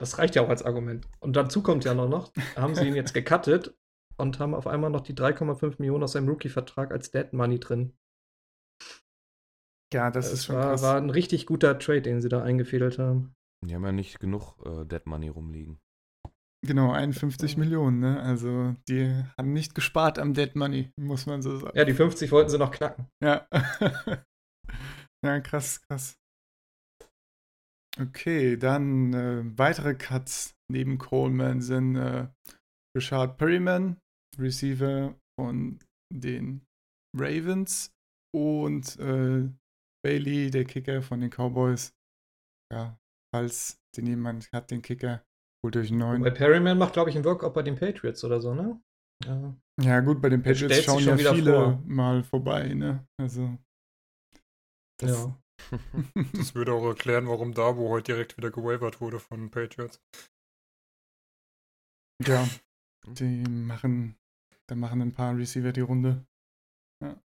[0.00, 1.08] Das reicht ja auch als Argument.
[1.20, 3.76] Und dazu kommt ja noch, noch haben sie ihn jetzt gecuttet
[4.16, 7.96] und haben auf einmal noch die 3,5 Millionen aus seinem Rookie-Vertrag als Dead Money drin.
[9.92, 10.82] Ja, das Das ist schon war, krass.
[10.82, 13.34] war ein richtig guter Trade, den sie da eingefädelt haben.
[13.66, 15.80] Die haben ja nicht genug äh, Dead Money rumliegen.
[16.66, 18.20] Genau, 51 Millionen, ne?
[18.20, 21.76] Also, die haben nicht gespart am Dead Money, muss man so sagen.
[21.76, 23.06] Ja, die 50 wollten sie noch knacken.
[23.22, 23.46] Ja.
[25.24, 26.17] ja, krass, krass.
[28.00, 32.28] Okay, dann äh, weitere Cuts neben Coleman sind äh,
[32.96, 33.98] Richard Perryman,
[34.38, 35.78] Receiver von
[36.14, 36.64] den
[37.16, 37.92] Ravens
[38.34, 39.48] und äh,
[40.04, 41.92] Bailey, der Kicker von den Cowboys.
[42.72, 42.98] Ja,
[43.34, 45.24] falls den jemand hat, den Kicker,
[45.64, 46.22] holt euch einen neuen.
[46.22, 48.80] Bei Perryman macht, glaube ich, einen Workout bei den Patriots oder so, ne?
[49.24, 49.56] Ja.
[49.80, 51.82] Ja, gut, bei den Patriots schauen ja viele vor.
[51.84, 53.06] mal vorbei, ne?
[53.20, 53.58] Also.
[55.00, 55.42] Das, ja.
[56.34, 60.00] Das würde auch erklären, warum Dabo heute direkt wieder gewavert wurde von Patriots.
[62.24, 62.48] Ja,
[63.06, 64.16] die machen,
[64.66, 66.26] da machen ein paar Receiver die Runde.
[67.02, 67.20] Ja.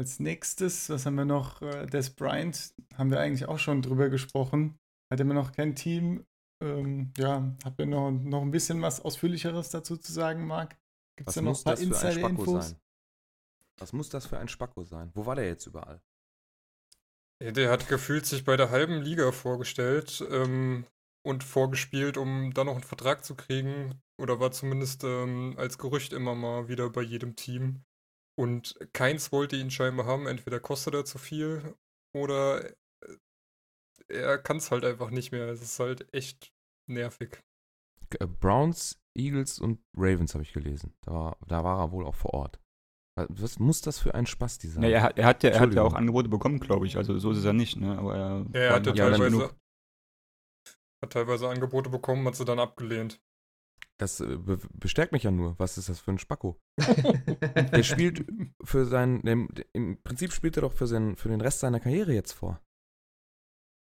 [0.00, 1.60] Als nächstes, was haben wir noch?
[1.62, 4.78] Äh, Des Bryant, haben wir eigentlich auch schon drüber gesprochen.
[5.12, 6.24] Hat immer noch kein Team.
[6.62, 10.70] Ähm, ja, habt ihr noch, noch ein bisschen was Ausführlicheres dazu zu sagen, Marc?
[11.16, 12.68] Gibt es Was da noch muss ein paar das für ein Spacko Insider-Infos?
[12.70, 12.80] sein?
[13.78, 15.10] Was muss das für ein Spacko sein?
[15.14, 16.00] Wo war der jetzt überall?
[17.42, 20.86] Ja, Der hat gefühlt sich bei der halben Liga vorgestellt ähm,
[21.24, 24.00] und vorgespielt, um dann noch einen Vertrag zu kriegen.
[24.20, 27.84] Oder war zumindest ähm, als Gerücht immer mal wieder bei jedem Team.
[28.36, 30.26] Und keins wollte ihn scheinbar haben.
[30.26, 31.74] Entweder kostet er zu viel
[32.14, 32.74] oder äh,
[34.08, 35.48] er kann es halt einfach nicht mehr.
[35.48, 36.52] Es ist halt echt
[36.88, 37.42] nervig.
[38.18, 40.94] Äh, Browns, Eagles und Ravens habe ich gelesen.
[41.02, 42.60] Da da war er wohl auch vor Ort.
[43.28, 44.82] Was- muss das für ein Spasti sein?
[44.82, 46.96] Ja, er, hat, er, hat ja, er hat ja auch Angebote bekommen, glaube ich.
[46.96, 47.98] Also so ist es ja nicht, ne?
[47.98, 49.54] Aber er, Ja, er nicht lang teilweise, genug.
[51.02, 53.20] hat teilweise Angebote bekommen, hat sie dann abgelehnt.
[54.00, 55.58] Das äh, be bestärkt mich ja nur.
[55.58, 56.60] Was ist das für ein Spacko?
[56.78, 58.24] Der spielt
[58.62, 62.12] für sein, dem, im Prinzip spielt er doch für, sein, für den Rest seiner Karriere
[62.12, 62.60] jetzt vor.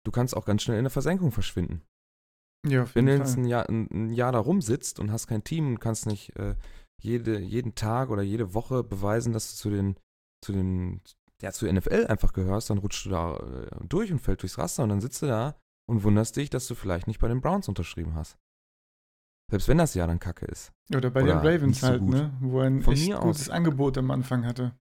[0.06, 1.82] Du kannst auch ganz schnell in der Versenkung verschwinden.
[2.66, 5.44] Ja, auf Wenn du jetzt ein Jahr, ein, ein Jahr da rumsitzt und hast kein
[5.46, 6.56] Team und kannst nicht äh,
[7.02, 9.98] jede, jeden Tag oder jede Woche beweisen, dass du zu den,
[10.44, 11.02] zu den,
[11.42, 14.84] ja, zu NFL einfach gehörst, dann rutschst du da äh, durch und fällt durchs Raster
[14.84, 15.56] und dann sitzt du da
[15.90, 18.38] und wunderst dich, dass du vielleicht nicht bei den Browns unterschrieben hast.
[19.52, 20.72] Selbst wenn das Jahr dann kacke ist.
[20.96, 22.12] Oder bei oder den Ravens so halt, gut.
[22.12, 22.36] ne?
[22.40, 23.24] Wo er ein Von echt mir aus.
[23.24, 24.76] gutes Angebot am Anfang hatte.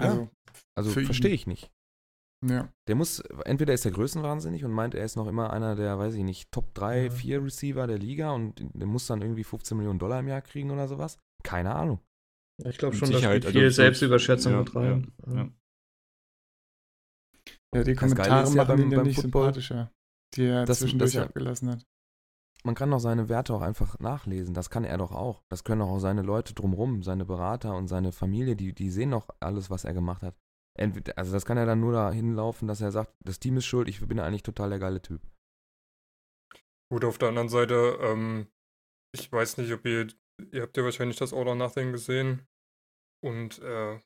[0.00, 0.06] Ja.
[0.06, 0.30] Also,
[0.76, 1.70] Also verstehe ich nicht.
[2.46, 2.72] Ja.
[2.88, 6.14] Der muss, entweder ist er größenwahnsinnig und meint, er ist noch immer einer der, weiß
[6.14, 7.10] ich nicht, Top 3, Ja.
[7.10, 10.70] 4 Receiver der Liga und der muss dann irgendwie 15 Millionen Dollar im Jahr kriegen
[10.70, 11.18] oder sowas.
[11.44, 12.00] Keine Ahnung.
[12.64, 15.12] Ich glaube schon, da Sicherheit, spielt also viel so- Selbstüberschätzung ja, mit rein.
[15.26, 15.50] ja, ja.
[17.74, 19.92] ja, die Kommentare ist ja machen beim- ihn ja nicht Football, sympathischer,
[20.34, 21.86] die er das- zwischendurch das ja- abgelassen hat.
[22.62, 24.52] Man kann doch seine Werte auch einfach nachlesen.
[24.52, 25.42] Das kann er doch auch.
[25.48, 29.12] Das können doch auch seine Leute drumrum, seine Berater und seine Familie, die, die sehen
[29.12, 30.36] doch alles, was er gemacht hat.
[30.78, 33.66] Entweder, also das kann er dann nur dahin laufen, dass er sagt, das Team ist
[33.66, 35.20] schuld, ich bin eigentlich total der geile Typ.
[36.90, 38.46] Gut, auf der anderen Seite, ähm,
[39.12, 40.08] ich weiß nicht, ob ihr,
[40.52, 42.46] ihr habt ja wahrscheinlich das All or Nothing gesehen
[43.24, 43.98] und äh,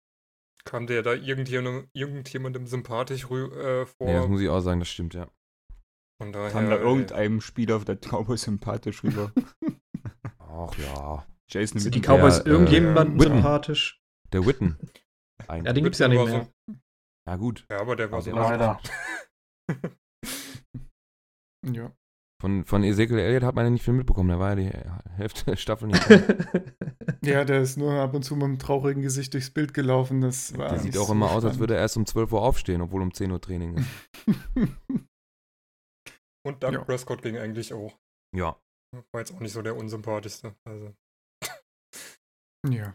[0.65, 4.09] kam der da irgendjemandem, irgendjemandem sympathisch äh, vor.
[4.09, 5.29] Ja, das muss ich auch sagen, das stimmt, ja.
[6.21, 9.33] Von daher, Kam da äh, irgendeinem Spieler auf der Cowboys sympathisch rüber?
[10.39, 11.27] Ach ja.
[11.49, 12.17] Jason Sind die Witten.
[12.17, 13.35] Cowboys äh, irgendjemandem Witten.
[13.35, 14.01] sympathisch?
[14.33, 14.79] Der Witten.
[15.45, 15.75] Ja, Eigentlich.
[15.75, 16.47] den gibt's ja nicht mehr.
[16.67, 16.75] So,
[17.29, 17.67] Ja, gut.
[17.71, 18.31] ja, aber der war Aber so.
[18.33, 18.81] der war Leider.
[21.67, 21.91] Ja.
[22.43, 24.29] Von, von Ezekiel Elliott hat man ja nicht viel mitbekommen.
[24.29, 24.71] Der war ja die
[25.17, 26.11] Hälfte der Staffel nicht.
[26.11, 26.21] da.
[27.23, 30.21] ja, der ist nur ab und zu mit einem traurigen Gesicht durchs Bild gelaufen.
[30.21, 31.61] Das war Der sieht auch so immer aus, als spannend.
[31.61, 33.89] würde er erst um 12 Uhr aufstehen, obwohl um 10 Uhr Training ist.
[36.47, 36.85] Und Doug Ja.
[36.85, 37.97] Prescott ging eigentlich auch.
[38.37, 38.61] Ja.
[39.13, 40.55] War jetzt auch nicht so der unsympathischste.
[40.69, 40.95] Also.
[42.69, 42.95] ja.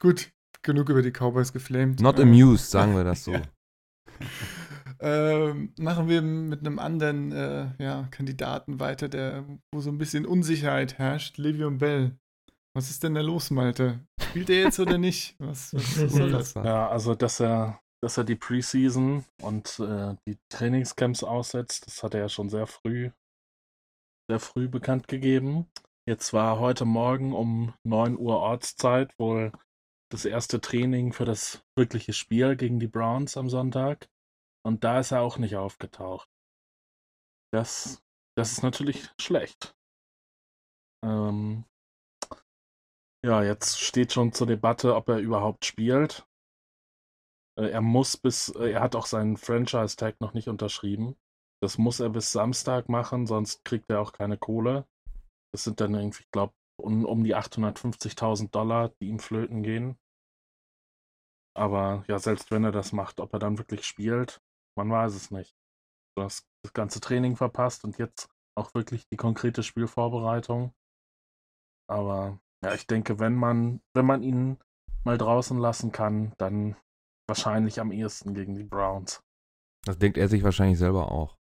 [0.00, 2.00] Gut, genug über die Cowboys geflamed.
[2.00, 3.32] Not Äh, amused, sagen wir das so.
[3.40, 3.42] Ja.
[5.00, 10.26] Ähm, machen wir mit einem anderen äh, ja, Kandidaten weiter, der, wo so ein bisschen
[10.26, 11.38] Unsicherheit herrscht.
[11.38, 12.18] Le'Veon Bell.
[12.74, 14.00] Was ist denn da los, Malte?
[14.20, 15.36] Spielt er jetzt oder nicht?
[15.38, 16.54] Was, was, was soll das?
[16.54, 22.14] Ja, also dass er, dass er die Preseason und äh, die Trainingscamps aussetzt, das hat
[22.14, 23.10] er ja schon sehr früh,
[24.28, 25.66] sehr früh bekannt gegeben.
[26.08, 29.52] Jetzt war heute Morgen um 9 Uhr Ortszeit wohl
[30.10, 34.08] das erste Training für das wirkliche Spiel gegen die Browns am Sonntag.
[34.64, 36.28] Und da ist er auch nicht aufgetaucht.
[37.52, 38.02] Das,
[38.36, 39.74] das ist natürlich schlecht.
[41.04, 41.64] Ähm,
[43.24, 46.26] ja, jetzt steht schon zur Debatte, ob er überhaupt spielt.
[47.58, 51.16] Äh, er muss bis, äh, er hat auch seinen Franchise-Tag noch nicht unterschrieben.
[51.60, 54.86] Das muss er bis Samstag machen, sonst kriegt er auch keine Kohle.
[55.52, 59.98] Das sind dann irgendwie, ich glaube, um, um die 850.000 Dollar, die ihm flöten gehen.
[61.56, 64.40] Aber ja, selbst wenn er das macht, ob er dann wirklich spielt,
[64.76, 65.56] man weiß es nicht.
[66.16, 70.72] Du hast das ganze Training verpasst und jetzt auch wirklich die konkrete Spielvorbereitung.
[71.88, 74.58] Aber ja, ich denke, wenn man, wenn man ihn
[75.04, 76.76] mal draußen lassen kann, dann
[77.28, 79.22] wahrscheinlich am ehesten gegen die Browns.
[79.84, 81.36] Das denkt er sich wahrscheinlich selber auch.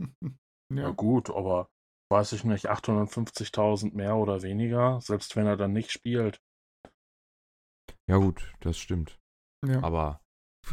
[0.70, 0.90] Ja, ja.
[0.90, 1.70] gut, aber
[2.10, 6.40] weiß ich nicht, 850.000 mehr oder weniger, selbst wenn er dann nicht spielt.
[8.08, 9.18] Ja, gut, das stimmt.
[9.66, 9.82] ja.
[9.82, 10.20] Aber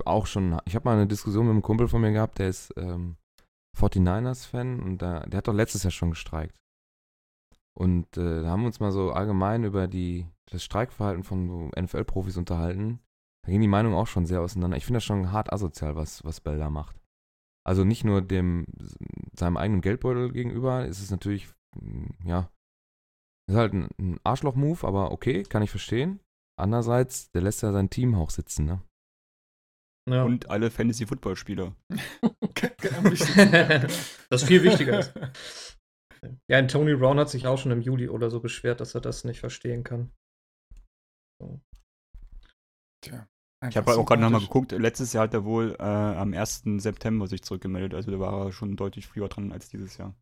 [0.06, 2.74] auch schon, ich habe mal eine Diskussion mit einem Kumpel von mir gehabt, der ist
[2.78, 3.18] ähm,
[3.78, 6.56] 49ers-Fan und da, der hat doch letztes Jahr schon gestreikt.
[7.78, 12.38] Und äh, da haben wir uns mal so allgemein über die, das Streikverhalten von NFL-Profis
[12.38, 13.00] unterhalten.
[13.44, 14.78] Da gehen die Meinungen auch schon sehr auseinander.
[14.78, 16.96] Ich finde das schon hart asozial, was, was Bell da macht.
[17.68, 18.66] Also nicht nur dem
[19.34, 22.52] seinem eigenen Geldbeutel gegenüber, ist es natürlich, mm, ja,
[23.50, 26.20] ist halt ein, ein Arschloch-Move, aber okay, kann ich verstehen.
[26.60, 28.82] Andererseits, der lässt ja sein Team auch sitzen, ne?
[30.08, 30.24] Ja.
[30.24, 31.76] Und alle Fantasy-Football-Spieler.
[34.30, 35.14] Das viel wichtiger ist.
[36.48, 39.02] Ja, und Tony Brown hat sich auch schon im Juli oder so beschwert, dass er
[39.02, 40.12] das nicht verstehen kann.
[43.04, 43.28] Tja,
[43.70, 46.64] Ich habe einfach auch gerade nochmal geguckt, letztes Jahr hat er wohl äh, am 1.
[46.78, 50.14] September sich zurückgemeldet, also da war er schon deutlich früher dran als dieses Jahr.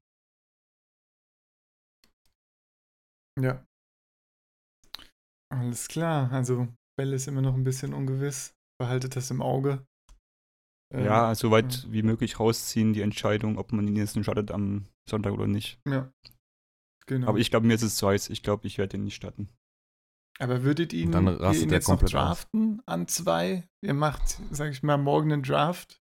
[3.40, 3.66] Ja.
[5.50, 6.32] Alles klar.
[6.32, 8.56] Also, Bell ist immer noch ein bisschen ungewiss.
[8.80, 9.86] Behaltet das im Auge.
[10.94, 14.86] Äh, ja, so weit wie möglich rausziehen, die Entscheidung, ob man ihn jetzt startet am
[15.10, 15.80] Sonntag oder nicht.
[15.88, 16.12] Ja.
[17.06, 17.28] Genau.
[17.28, 18.30] Aber ich glaube, mir ist es zu heiß.
[18.30, 19.50] Ich glaube, ich werde ihn nicht starten.
[20.40, 22.28] Aber würdet ihn, Dann ihr ihn jetzt noch komplett aus.
[22.28, 23.64] draften an zwei?
[23.82, 26.00] Ihr macht, sag ich mal, morgen einen Draft.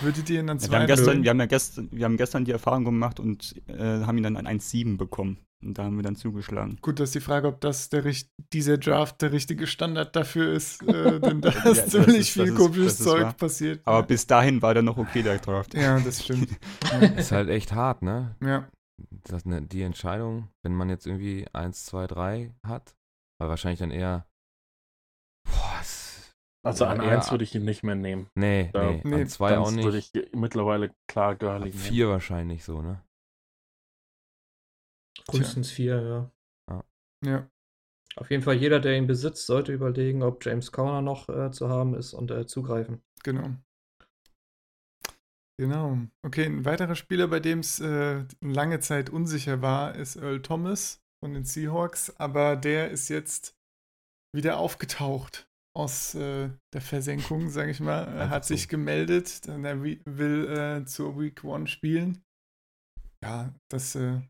[0.00, 2.16] Würdet ihr ihn an Ja, zwei wir, haben gestern, wir, haben ja gestern, wir haben
[2.16, 5.38] gestern die Erfahrung gemacht und äh, haben ihn dann an 1,7 bekommen.
[5.64, 6.78] Und da haben wir dann zugeschlagen.
[6.82, 10.52] Gut, das ist die Frage, ob das der, richt- dieser Draft der richtige Standard dafür
[10.52, 10.82] ist.
[10.86, 13.32] Äh, denn da Ja, ist ziemlich ist- viel komisches Zeug wahr.
[13.32, 13.80] passiert.
[13.84, 14.02] Aber ja.
[14.04, 15.74] bis dahin war der noch okay, der Draft.
[15.74, 16.50] ja, das stimmt.
[17.16, 18.36] Ist halt echt hart, ne?
[18.44, 18.68] ja.
[19.24, 22.94] Das, ne, die Entscheidung, wenn man jetzt irgendwie 1, 2, 3 hat,
[23.44, 24.26] aber wahrscheinlich dann eher.
[25.46, 28.28] Boah, es, Also Ja, an eher- eins würde ich ihn nicht mehr nehmen.
[28.34, 29.84] nee, Ja, nee, nee, an 2 Dann auch nicht.
[29.84, 31.72] würde ich mittlerweile klar Gurley An nehmen.
[31.72, 33.02] 4 wahrscheinlich so, ne?
[35.30, 36.30] Frühestens vier,
[36.68, 36.84] ja.
[37.24, 37.48] Ja.
[38.16, 41.68] Auf jeden Fall, jeder, der ihn besitzt, sollte überlegen, ob James Conner noch äh, zu
[41.68, 43.02] haben ist und äh, zugreifen.
[43.22, 43.50] Genau.
[45.58, 45.98] Genau.
[46.22, 51.03] Okay, ein weiterer Spieler, bei dem es äh, lange Zeit unsicher war, ist Earl Thomas
[51.24, 53.56] von den Seahawks, aber der ist jetzt
[54.36, 58.04] wieder aufgetaucht aus äh, der Versenkung, sage ich mal.
[58.08, 62.22] Er hat sich gemeldet, denn er wi- will äh, zur Week One spielen.
[63.24, 64.20] Ja, das äh,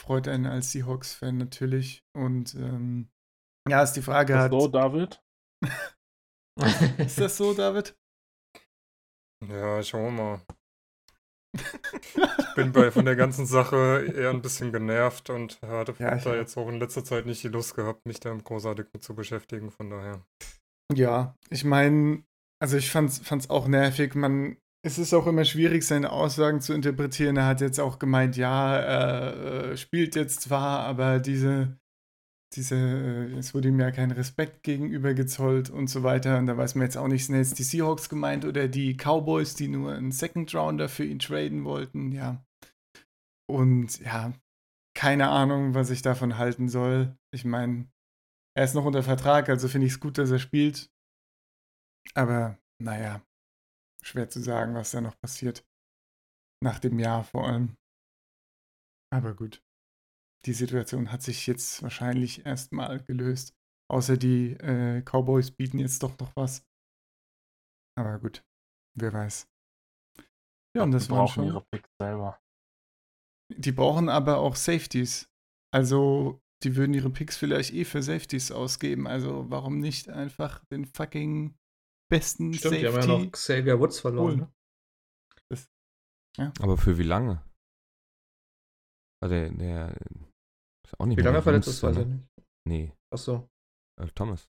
[0.00, 2.04] freut einen als Seahawks-Fan natürlich.
[2.12, 3.08] Und ähm,
[3.70, 5.22] ja, ist die Frage, Ist hat, das so, David?
[6.98, 7.96] ist das so, David?
[9.48, 10.40] Ja, ich schau mal.
[11.54, 16.34] Ich bin bei von der ganzen Sache eher ein bisschen genervt und hatte Ja, da
[16.34, 19.70] jetzt auch in letzter Zeit nicht die Lust gehabt, mich da großartig mit zu beschäftigen,
[19.70, 20.24] von daher.
[20.94, 22.24] Ja, ich meine,
[22.60, 24.14] also ich fand's, fand's auch nervig.
[24.14, 27.36] Man, es ist auch immer schwierig, seine Aussagen zu interpretieren.
[27.36, 31.76] Er hat jetzt auch gemeint, ja, er äh, spielt jetzt zwar, aber diese,
[32.56, 36.38] diese, äh, es wurde ihm ja kein Respekt gegenüber gezollt und so weiter.
[36.38, 39.54] Und da weiß man jetzt auch nicht, sind jetzt die Seahawks gemeint oder die Cowboys,
[39.54, 42.44] die nur einen Second Rounder für ihn traden wollten, ja.
[43.48, 44.32] Und ja,
[44.94, 47.16] keine Ahnung, was ich davon halten soll.
[47.32, 47.90] Ich meine,
[48.56, 50.90] er ist noch unter Vertrag, also finde ich es gut, dass er spielt.
[52.14, 53.22] Aber naja,
[54.02, 55.64] schwer zu sagen, was da noch passiert.
[56.62, 57.76] Nach dem Jahr vor allem.
[59.10, 59.62] Aber gut.
[60.46, 63.54] Die Situation hat sich jetzt wahrscheinlich erstmal gelöst.
[63.90, 66.66] Außer die äh, Cowboys bieten jetzt doch noch was.
[67.96, 68.42] Aber gut,
[68.98, 69.48] wer weiß.
[70.74, 71.46] Ja, und das die waren brauchen schon.
[71.46, 72.40] ihre Picks selber.
[73.54, 75.30] Die brauchen aber auch Safeties.
[75.74, 79.06] Also, die würden ihre Picks vielleicht eh für Safeties ausgeben.
[79.06, 81.54] Also, warum nicht einfach den fucking
[82.10, 83.02] besten Stimmt, die Safety?
[83.04, 84.52] haben ja noch Xavier Woods verloren.
[86.38, 86.52] Ne?
[86.60, 87.44] Aber für wie lange?
[89.22, 89.96] Also der, der
[90.92, 92.24] ist auch nicht Wie lange er verletzt ist, weiß ich nicht.
[92.68, 93.48] Nee, Achso.
[94.00, 94.48] Earl Thomas.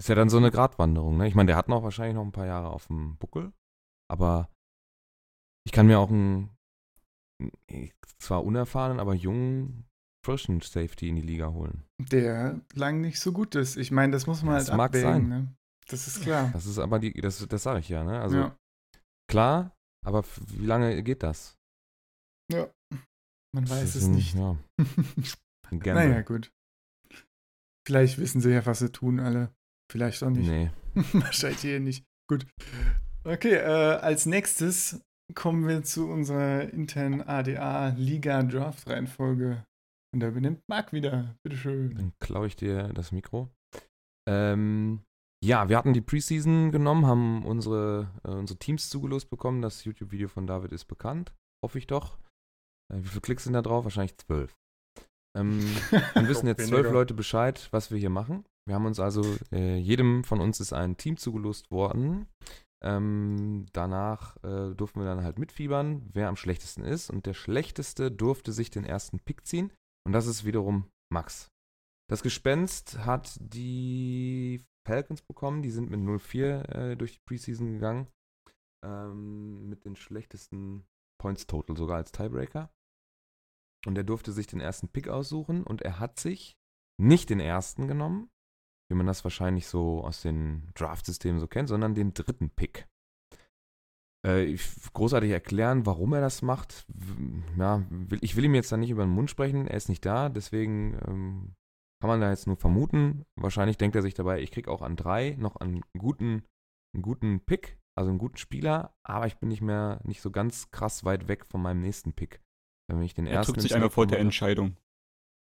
[0.00, 1.26] Ist ja dann so eine Gratwanderung, ne?
[1.26, 3.52] Ich meine, der hat noch wahrscheinlich noch ein paar Jahre auf dem Buckel,
[4.10, 4.48] aber
[5.66, 6.56] ich kann mir auch einen,
[8.20, 9.86] zwar unerfahrenen, aber jungen,
[10.24, 11.84] frischen Safety in die Liga holen.
[12.00, 13.76] Der lang nicht so gut ist.
[13.76, 15.10] Ich meine, das muss man Das halt mag abwägen.
[15.12, 15.28] sein.
[15.28, 15.54] Ne?
[15.88, 16.50] Das ist klar.
[16.52, 18.20] Das ist aber die, das, das sage ich ja, ne?
[18.20, 18.56] Also ja.
[19.28, 19.74] klar,
[20.06, 21.56] aber wie lange geht das?
[22.52, 22.70] ja.
[23.54, 24.34] Man weiß es nicht.
[24.34, 24.56] Ja,
[25.70, 26.50] naja, gut.
[27.86, 29.54] Vielleicht wissen sie ja, was sie tun, alle.
[29.90, 30.48] Vielleicht auch nicht.
[30.48, 30.70] Nee.
[31.12, 32.04] Wahrscheinlich eher nicht.
[32.28, 32.46] Gut.
[33.24, 35.02] Okay, äh, als nächstes
[35.34, 39.64] kommen wir zu unserer internen ADA-Liga-Draft-Reihenfolge.
[40.14, 41.34] Und da benimmt Marc wieder.
[41.42, 41.94] Bitteschön.
[41.94, 43.50] Dann klaue ich dir das Mikro.
[44.28, 45.00] Ähm,
[45.42, 49.62] ja, wir hatten die Preseason genommen, haben unsere, äh, unsere Teams zugelost bekommen.
[49.62, 51.32] Das YouTube-Video von David ist bekannt.
[51.64, 52.18] Hoffe ich doch.
[52.92, 53.84] Äh, wie viele Klicks sind da drauf?
[53.84, 54.56] Wahrscheinlich zwölf.
[55.36, 55.60] Ähm,
[56.14, 56.90] dann wissen jetzt zwölf.
[56.90, 58.44] Leute Bescheid, was wir hier machen.
[58.66, 59.22] Wir haben uns also,
[59.52, 62.28] äh, jedem von uns ist ein Team zugelost worden.
[62.84, 67.10] Ähm, danach äh, durften wir dann halt mitfiebern, wer am schlechtesten ist.
[67.10, 69.72] Und der schlechteste durfte sich den ersten Pick ziehen.
[70.06, 71.50] Und das ist wiederum Max.
[72.10, 75.62] Das Gespenst hat die Falcons bekommen.
[75.62, 78.08] Die sind mit 0-4 äh, durch die Preseason gegangen.
[78.84, 80.86] Ähm, mit den schlechtesten
[81.20, 82.70] Points Total, sogar als Tiebreaker.
[83.88, 85.64] Und er durfte sich den ersten Pick aussuchen.
[85.64, 86.58] Und er hat sich
[87.00, 88.28] nicht den ersten genommen,
[88.90, 92.86] wie man das wahrscheinlich so aus den Draft-Systemen so kennt, sondern den dritten Pick.
[94.26, 96.86] Äh, ich, großartig erklären, warum er das macht.
[97.56, 100.04] Ja, will, ich will ihm jetzt da nicht über den Mund sprechen, er ist nicht
[100.04, 101.54] da, deswegen ähm,
[102.02, 103.24] kann man da jetzt nur vermuten.
[103.36, 106.44] Wahrscheinlich denkt er sich dabei, ich krieg auch an drei noch einen guten,
[106.94, 110.70] einen guten Pick, also einen guten Spieler, aber ich bin nicht mehr nicht so ganz
[110.72, 112.42] krass weit weg von meinem nächsten Pick.
[112.88, 114.76] Wenn ich den Er ersten drückt sich einmal vor der Entscheidung.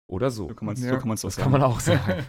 [0.07, 0.47] oder so.
[0.49, 0.93] So kann man es Ja.
[0.93, 1.43] so kann auch Das sagen.
[1.43, 2.25] kann man auch sagen.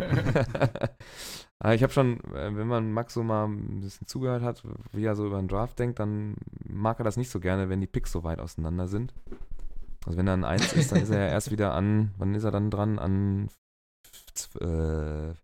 [1.59, 5.05] Aber ich habe schon, äh, wenn man Max so mal ein bisschen zugehört hat, wie
[5.05, 7.87] er so über den Draft denkt, dann mag er das nicht so gerne, wenn die
[7.87, 9.15] Picks so weit auseinander sind.
[10.07, 12.45] Also wenn er ein 1 ist, dann ist er ja erst wieder an, wann ist
[12.45, 12.99] er dann dran?
[12.99, 13.49] An,
[14.61, 15.35] äh,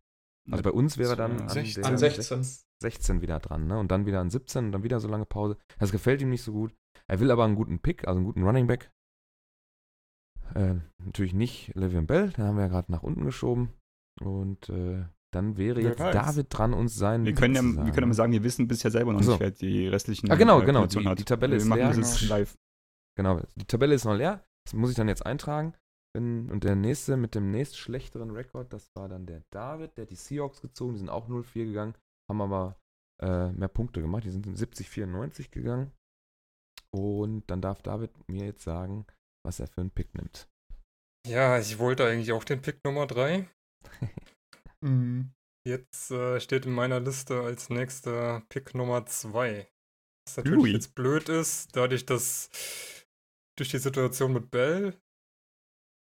[0.51, 1.83] also bei uns wäre er dann an, 16.
[1.83, 2.47] der An 16.
[2.81, 3.79] 16 wieder dran, ne?
[3.79, 5.57] Und dann wieder an 17 und dann wieder so lange Pause.
[5.79, 6.75] Das gefällt ihm nicht so gut.
[7.07, 8.91] Er will aber einen guten Pick, also einen guten Running Back.
[10.55, 13.73] Äh, natürlich nicht Le'Veon Bell, den haben wir ja gerade nach unten geschoben.
[14.21, 16.01] Und äh, dann wäre jetzt.
[16.01, 17.93] David dran, uns seinen Wir können, ja, zu wir sagen.
[17.93, 19.33] können sagen, wir wissen bisher selber noch so.
[19.33, 21.69] nicht, wer die restlichen Ah, genau, äh, genau, die- die Tabelle wir ist
[22.29, 22.47] leer.
[23.17, 23.37] Genau.
[23.37, 24.43] Genau, die Tabelle ist noch leer.
[24.65, 25.75] Das muss ich dann jetzt eintragen.
[26.17, 30.11] Und der nächste mit dem nächst schlechteren Rekord, das war dann der David, der hat
[30.11, 31.95] die Seahawks gezogen, die sind auch 0-4 gegangen,
[32.29, 32.77] haben aber
[33.23, 35.93] äh, mehr Punkte gemacht, die sind 70-94 gegangen.
[36.91, 39.07] Und dann darf David mir jetzt sagen,
[39.49, 40.47] was er für einen Pick nimmt.
[41.27, 43.49] Ja, ich wollte eigentlich auch den Pick Nummer 3.
[44.81, 45.33] Mhm.
[45.67, 49.69] Jetzt äh, steht in meiner Liste als nächster Pick Nummer 2.
[50.25, 50.73] Was natürlich Louis.
[50.73, 52.49] jetzt blöd ist, dadurch, dass
[53.59, 54.97] durch die Situation mit Bell,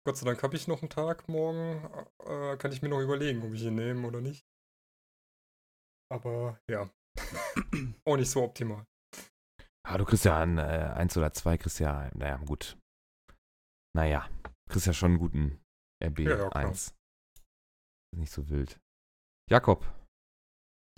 [0.07, 1.87] Gott sei Dank habe ich noch einen Tag morgen,
[2.25, 4.43] äh, kann ich mir noch überlegen, ob ich ihn nehme oder nicht.
[6.11, 6.89] Aber ja,
[8.05, 8.87] auch nicht so optimal.
[9.85, 12.75] Ah, du kriegst ja ein äh, 1 oder 2, kriegst ja, naja, gut.
[13.95, 14.27] Naja,
[14.69, 15.61] kriegst ja schon einen guten
[16.03, 16.55] RB Ja, ja, klar.
[16.67, 16.87] 1.
[16.87, 18.79] Ist nicht so wild.
[19.49, 19.85] Jakob,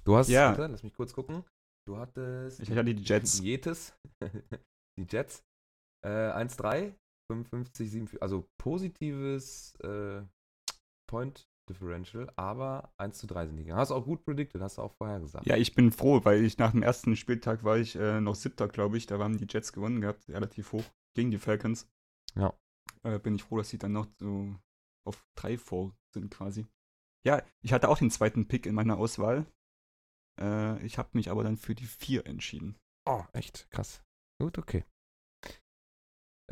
[0.06, 0.50] du hast, Ja.
[0.50, 1.44] warte, lass mich kurz gucken.
[1.88, 3.40] Du hattest Ich hatte die Jets.
[3.40, 3.94] die Jetes,
[5.00, 5.44] die Jets,
[6.06, 6.96] äh, 1-3,
[7.32, 10.24] 55, 47, also positives äh,
[11.10, 13.80] Point Differential, aber 1 zu 3 sind die gegangen.
[13.80, 15.48] Hast du auch gut predicted, hast du auch vorher gesagt.
[15.48, 18.68] Ja, ich bin froh, weil ich nach dem ersten Spieltag war ich äh, noch siebter,
[18.68, 19.08] glaube ich.
[19.08, 20.84] Da haben die Jets gewonnen gehabt, relativ hoch
[21.16, 21.88] gegen die Falcons.
[22.36, 22.54] Ja.
[23.06, 24.56] Äh, bin ich froh, dass sie dann noch so
[25.06, 26.66] auf drei vor sind quasi.
[27.26, 29.46] Ja, ich hatte auch den zweiten Pick in meiner Auswahl.
[30.40, 32.76] Äh, ich habe mich aber dann für die vier entschieden.
[33.08, 34.04] Oh, echt krass.
[34.42, 34.84] Gut, okay.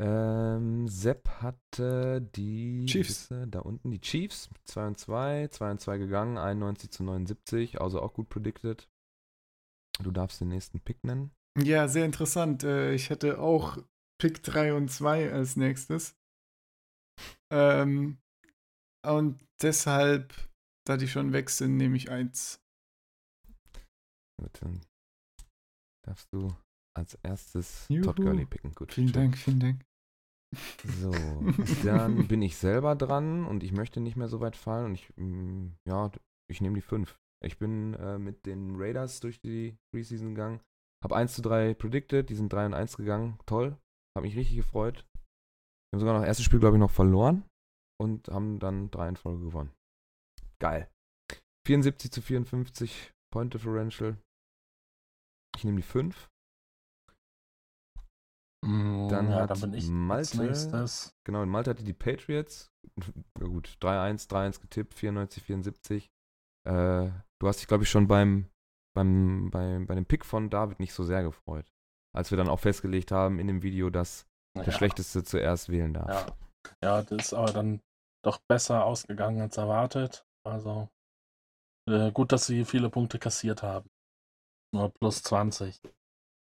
[0.00, 3.30] Ähm, Sepp hatte die Chiefs.
[3.30, 7.80] äh, da unten die Chiefs 2 und 2, 2 und 2 gegangen, 91 zu 79,
[7.80, 8.88] also auch gut predicted.
[10.02, 11.30] Du darfst den nächsten Pick nennen.
[11.56, 12.64] Ja, sehr interessant.
[12.64, 13.78] Äh, Ich hätte auch
[14.20, 16.16] Pick 3 und 2 als nächstes.
[17.52, 18.18] Ähm,
[19.06, 20.34] und deshalb,
[20.86, 22.60] da die schon weg sind, nehme ich 1.
[24.40, 24.80] Gut, dann
[26.06, 26.54] darfst du
[26.96, 28.04] als erstes Juhu.
[28.04, 28.74] Todd Gurley picken.
[28.74, 29.14] Gut, Vielen schön.
[29.14, 29.84] Dank, vielen Dank.
[30.84, 31.10] So,
[31.84, 35.12] dann bin ich selber dran und ich möchte nicht mehr so weit fallen und ich,
[35.16, 36.10] mm, ja,
[36.50, 37.18] ich nehme die 5.
[37.44, 40.60] Ich bin äh, mit den Raiders durch die Preseason gegangen,
[41.04, 43.76] habe 1 zu 3 predicted, die sind 3 und 1 gegangen, toll,
[44.16, 45.04] habe mich richtig gefreut.
[45.94, 47.44] Wir haben sogar noch das erste Spiel, glaube ich, noch verloren
[48.02, 49.72] und haben dann 3 in Folge gewonnen.
[50.58, 50.90] Geil.
[51.68, 54.18] 74 zu 54 Point Differential.
[55.56, 56.28] Ich nehme die 5.
[58.64, 61.12] Dann ja, hat da bin ich Malte-.
[61.24, 62.72] Genau, in Malta hatte die Patriots.
[63.38, 66.10] Ja gut, 3-1, 3-1 getippt, 94, 74.
[66.66, 68.48] Äh, du hast dich, glaube ich, schon beim
[68.96, 71.72] beim, bei, bei dem Pick von David nicht so sehr gefreut.
[72.12, 74.26] Als wir dann auch festgelegt haben in dem Video, dass
[74.56, 74.72] der Ja.
[74.72, 76.08] Schlechteste zuerst wählen darf.
[76.08, 76.26] Ja.
[76.82, 77.80] ja, das ist aber dann
[78.24, 80.24] doch besser ausgegangen als erwartet.
[80.46, 80.88] Also
[81.88, 83.88] äh, gut, dass sie viele Punkte kassiert haben.
[84.74, 85.80] Nur plus 20.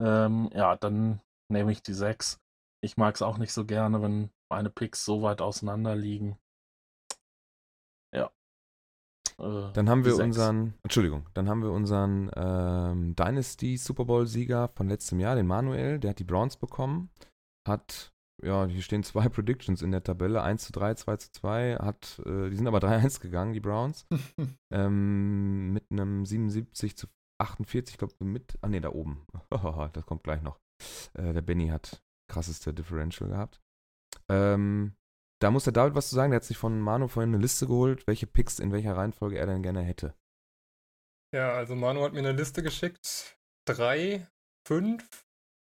[0.01, 2.39] Ähm, ja, dann nehme ich die 6.
[2.83, 6.37] Ich mag es auch nicht so gerne, wenn meine Picks so weit auseinander liegen.
[8.13, 8.31] Ja.
[9.39, 14.69] Äh, Dann haben wir unseren, Entschuldigung, dann haben wir unseren ähm, Dynasty Super Bowl Sieger
[14.69, 17.09] von letztem Jahr, den Manuel, der hat die Browns bekommen,
[17.67, 21.75] hat, ja, hier stehen zwei Predictions in der Tabelle, 1 zu 3, 2 zu 2,
[21.77, 24.07] hat, äh, die sind aber 3-1 gegangen, die Browns,
[24.71, 27.07] ähm, mit einem 77 zu
[27.39, 30.59] 48, ich glaube mit, ah ne, da oben, das kommt gleich noch.
[31.13, 33.61] Äh, der Benny hat krasseste Differential gehabt.
[34.29, 34.95] Ähm,
[35.41, 36.31] da muss der David was zu sagen.
[36.31, 39.45] Der hat sich von Manu vorhin eine Liste geholt, welche Picks in welcher Reihenfolge er
[39.45, 40.15] denn gerne hätte.
[41.35, 43.37] Ja, also Manu hat mir eine Liste geschickt.
[43.67, 44.27] Drei,
[44.65, 45.25] fünf,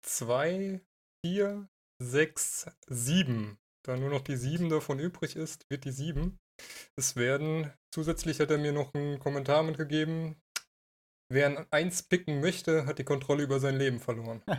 [0.01, 0.81] zwei,
[1.23, 1.69] vier,
[1.99, 3.57] sechs, sieben.
[3.85, 6.39] Da nur noch die sieben davon übrig ist, wird die sieben.
[6.95, 10.35] Es werden, zusätzlich hat er mir noch einen Kommentar mitgegeben.
[11.29, 14.41] Wer ein Eins picken möchte, hat die Kontrolle über sein Leben verloren.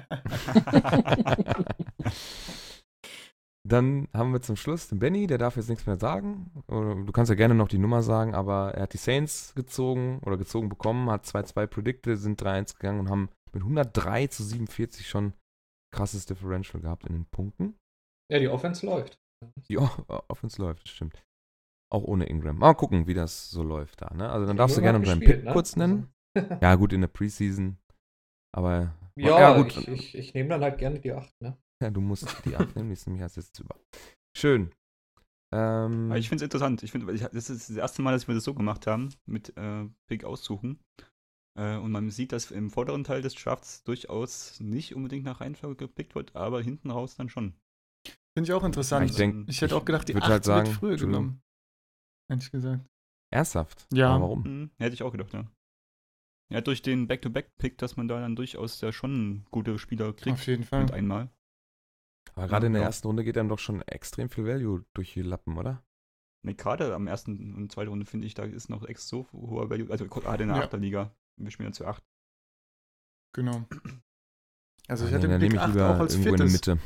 [3.66, 6.51] Dann haben wir zum Schluss den Benny, der darf jetzt nichts mehr sagen.
[6.68, 10.37] Du kannst ja gerne noch die Nummer sagen, aber er hat die Saints gezogen oder
[10.37, 15.32] gezogen bekommen, hat 2-2 predicted, sind 3-1 gegangen und haben mit 103 zu 47 schon
[15.95, 17.76] krasses Differential gehabt in den Punkten.
[18.30, 19.18] Ja, die Offense läuft.
[19.68, 19.88] Die O-
[20.28, 21.22] Offense läuft, das stimmt.
[21.92, 22.59] Auch ohne Ingram.
[22.59, 24.12] Mal gucken, wie das so läuft da.
[24.14, 24.28] Ne?
[24.30, 25.53] Also dann darfst du gerne deinen Pick ne?
[25.53, 26.12] kurz nennen.
[26.36, 27.78] Also, Ja, gut, in der Preseason.
[28.53, 29.76] Aber ja, gut.
[29.76, 31.57] ich, ich, ich nehme dann halt gerne die 8, ne?
[31.82, 33.76] Ja, du musst die abnehmen, die ist nämlich als jetzt über.
[34.36, 34.72] Schön.
[35.55, 36.82] Ähm, Aber ich finde es interessant.
[36.82, 39.88] Ich finde, das ist das erste Mal, dass wir das so gemacht haben, mit äh,
[40.09, 40.80] Pick aussuchen.
[41.57, 45.86] Äh, und man sieht, dass im vorderen Teil des Drafts durchaus nicht unbedingt nach Reihenfolge
[45.86, 47.55] gepickt wird, aber hinten raus dann schon.
[48.36, 49.09] Finde ich auch interessant.
[49.11, 51.40] Ich denk- ich hätte auch gedacht, die würd 8 halt sagen- wird früher genommen.
[52.28, 52.84] Ehrlich gesagt.
[53.32, 53.86] ernsthaft?
[53.92, 54.11] Ja.
[54.14, 54.44] Aber warum?
[54.44, 55.44] Hm, hätte ich auch gedacht, ja.
[56.52, 60.46] Ja, durch den Back-to-Back-Pick, dass man da dann durchaus ja schon gute Spieler kriegt Auf
[60.46, 60.82] jeden Fall.
[60.82, 61.30] mit einmal.
[62.34, 62.88] Aber gerade in der Ja.
[62.88, 65.84] ersten Runde geht einem doch schon extrem viel Value durch die Lappen, oder?
[66.44, 69.70] Ne, gerade am ersten und zweiten Runde finde ich, da ist noch ex so hoher
[69.70, 70.64] Value, also gerade in der Ja.
[70.64, 71.14] Achterliga.
[71.41, 72.03] Wir spielen ja zu acht.
[73.35, 73.64] Genau.
[74.87, 76.61] Also ich Ja, hatte nehme ich 8 lieber auch als irgendwo in viertes.
[76.61, 76.85] der Mitte.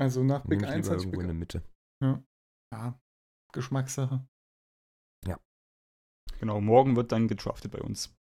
[0.00, 1.62] Also nach ich 1 lieber hatte ich irgendwo in der Mitte.
[2.72, 2.98] Ja,
[3.52, 4.26] Geschmackssache.
[6.40, 8.16] Genau, morgen wird dann gedraftet bei uns.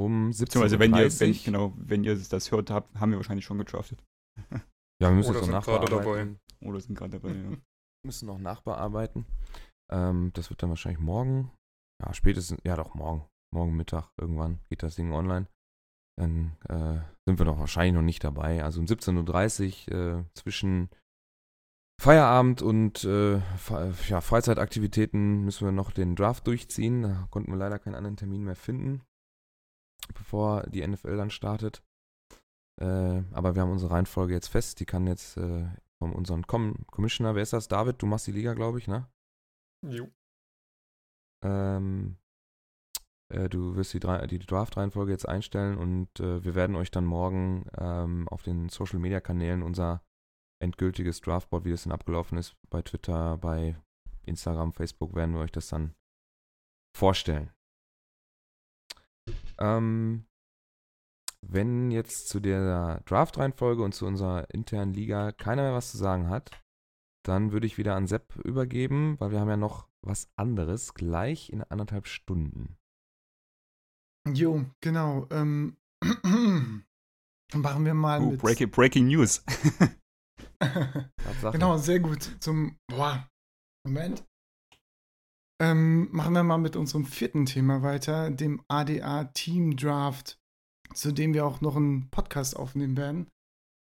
[0.00, 1.36] Um 17.30 Beziehungsweise wenn ihr, wenn, Uhr.
[1.44, 4.02] genau, wenn ihr das hört habt, haben wir wahrscheinlich schon gedraftet.
[5.00, 6.40] Ja, wir müssen Oder jetzt noch sind gerade nachbearbeiten.
[6.60, 7.56] Oder sind gerade dabei, ja.
[8.06, 9.26] müssen noch nachbearbeiten.
[9.92, 11.52] Ähm, das wird dann wahrscheinlich morgen.
[12.02, 13.26] Ja, spätestens, ja doch, morgen.
[13.54, 15.48] Morgen Mittag irgendwann geht das Ding online.
[16.18, 18.64] Dann äh, sind wir doch wahrscheinlich noch nicht dabei.
[18.64, 20.90] Also um 17.30 Uhr äh, zwischen
[22.00, 23.40] Feierabend und äh,
[24.08, 27.02] ja, Freizeitaktivitäten müssen wir noch den Draft durchziehen.
[27.02, 29.02] Da konnten wir leider keinen anderen Termin mehr finden,
[30.14, 31.82] bevor die NFL dann startet.
[32.80, 34.78] Äh, aber wir haben unsere Reihenfolge jetzt fest.
[34.78, 35.66] Die kann jetzt äh,
[35.98, 37.66] von unserem Com Commissioner, wer ist das?
[37.66, 39.08] David, du machst die Liga, glaube ich, ne?
[39.84, 40.08] Jo.
[41.44, 42.16] Ähm,
[43.28, 47.66] äh, du wirst die, die Draft-Reihenfolge jetzt einstellen und äh, wir werden euch dann morgen
[47.78, 50.02] ähm, auf den Social-Media-Kanälen unser
[50.60, 53.76] endgültiges Draftboard, wie das dann abgelaufen ist, bei Twitter, bei
[54.24, 55.94] Instagram, Facebook, werden wir euch das dann
[56.96, 57.52] vorstellen.
[59.58, 60.26] Ähm,
[61.46, 66.28] wenn jetzt zu der Draft-Reihenfolge und zu unserer internen Liga keiner mehr was zu sagen
[66.28, 66.50] hat,
[67.24, 71.50] dann würde ich wieder an Sepp übergeben, weil wir haben ja noch was anderes gleich
[71.50, 72.77] in anderthalb Stunden.
[74.26, 75.26] Jo, genau.
[75.30, 75.76] Ähm,
[77.54, 78.40] machen wir mal Oh, mit.
[78.40, 79.42] breaking, breaking News.
[81.52, 82.36] Genau, sehr gut.
[82.40, 82.76] Zum.
[82.88, 83.28] Boah.
[83.86, 84.24] Moment.
[85.62, 90.40] Ähm, machen wir mal mit unserem vierten Thema weiter, dem ADA Team Draft,
[90.94, 93.28] zu dem wir auch noch einen Podcast aufnehmen werden.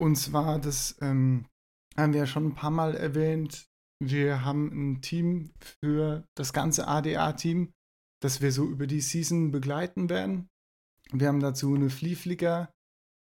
[0.00, 1.46] Und zwar, das ähm,
[1.96, 3.68] haben wir ja schon ein paar Mal erwähnt.
[4.00, 7.72] Wir haben ein Team für das ganze ADA-Team,
[8.22, 10.48] das wir so über die Season begleiten werden.
[11.12, 12.70] Wir haben dazu eine Fliefliga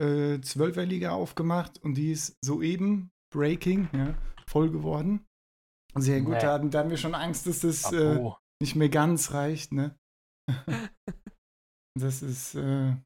[0.01, 4.15] äh, 12er Liga aufgemacht und die ist soeben Breaking, ja,
[4.49, 5.25] voll geworden.
[5.97, 6.41] Sehr gut, Nee.
[6.41, 8.21] da, hatten- da haben wir schon Angst, dass das äh,
[8.63, 9.97] nicht mehr ganz reicht, ne?
[11.99, 12.97] das ist äh,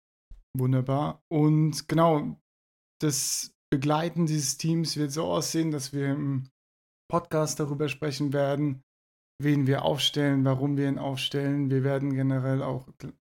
[0.57, 1.20] wunderbar.
[1.30, 2.41] Und genau,
[3.01, 6.49] das Begleiten dieses Teams wird so aussehen, dass wir im
[7.11, 8.82] Podcast darüber sprechen werden,
[9.43, 11.70] wen wir aufstellen, warum wir ihn aufstellen.
[11.70, 12.89] Wir werden generell auch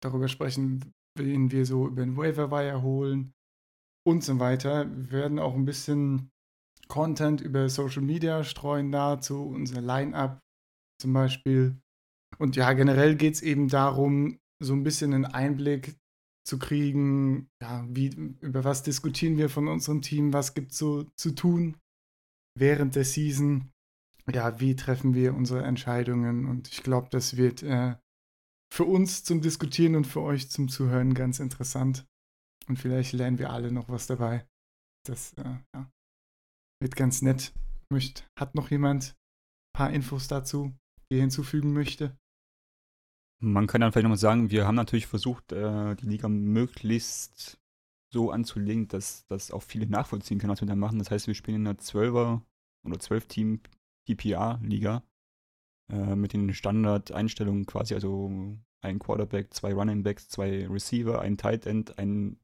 [0.02, 3.34] darüber sprechen, wen wir so über den Waiver Wire holen
[4.08, 4.90] und so weiter.
[4.90, 6.32] Wir werden auch ein bisschen
[6.88, 10.40] Content über Social Media streuen dazu, unser Line-Up
[11.00, 11.78] zum Beispiel.
[12.38, 15.98] Und ja, generell geht es eben darum, so ein bisschen einen Einblick
[16.46, 18.08] zu kriegen, ja, wie,
[18.42, 21.78] über was diskutieren wir von unserem Team, was gibt es so zu tun
[22.58, 23.72] während der Season,
[24.32, 27.96] ja, wie treffen wir unsere Entscheidungen und ich glaube, das wird äh,
[28.72, 32.06] für uns zum Diskutieren und für euch zum Zuhören ganz interessant
[32.68, 34.48] und vielleicht lernen wir alle noch was dabei.
[35.06, 35.92] Das äh, ja,
[36.82, 37.54] wird ganz nett.
[37.92, 40.76] Möcht, hat noch jemand ein paar Infos dazu,
[41.10, 42.16] die er hinzufügen möchte?
[43.42, 47.60] Man kann dann vielleicht nochmal sagen, wir haben natürlich versucht, äh, die Liga möglichst
[48.14, 51.00] so anzulegen, dass das auch viele nachvollziehen können, was wir da machen.
[51.00, 52.42] Das heißt, wir spielen in einer 12er
[52.86, 53.62] oder 12-Team
[54.06, 55.04] PPR-Liga
[55.92, 58.32] äh, mit den Standardeinstellungen quasi, also
[58.82, 62.40] ein Quarterback, zwei Running Backs, zwei Receiver, ein Tight End, ein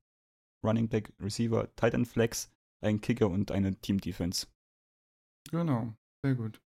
[0.66, 2.52] Running Back, Receiver, Tight End Flex,
[2.82, 4.48] ein Kicker und eine Team Defense.
[5.52, 5.94] Genau,
[6.24, 6.62] sehr gut.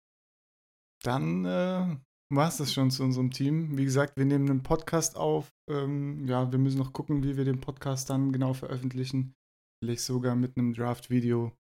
[1.03, 1.97] Dann äh,
[2.31, 3.77] war es das schon zu unserem Team.
[3.77, 5.53] Wie gesagt, wir nehmen einen Podcast auf.
[5.69, 9.35] Ähm, ja, wir müssen noch gucken, wie wir den Podcast dann genau veröffentlichen.
[9.83, 11.53] Vielleicht sogar mit einem Draft-Video.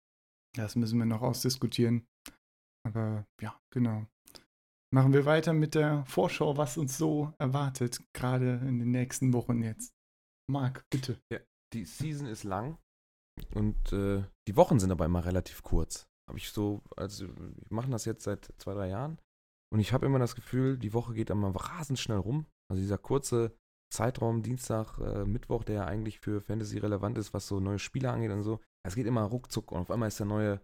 [0.56, 2.06] Das müssen wir noch ausdiskutieren.
[2.86, 4.06] Aber ja, genau.
[4.92, 9.62] Machen wir weiter mit der Vorschau, was uns so erwartet, gerade in den nächsten Wochen
[9.62, 9.92] jetzt.
[10.48, 11.18] Marc, bitte.
[11.32, 11.40] Ja,
[11.72, 12.78] die Season ist lang
[13.54, 16.06] und äh, die Wochen sind aber immer relativ kurz.
[16.28, 19.18] Habe ich so, also wir machen das jetzt seit zwei, drei Jahren
[19.72, 22.46] und ich habe immer das Gefühl, die Woche geht immer rasend schnell rum.
[22.70, 23.56] Also dieser kurze
[23.92, 28.10] Zeitraum, Dienstag, äh, Mittwoch, der ja eigentlich für Fantasy relevant ist, was so neue Spiele
[28.10, 28.60] angeht und so.
[28.86, 30.60] Es geht immer ruckzuck und auf einmal ist der neue,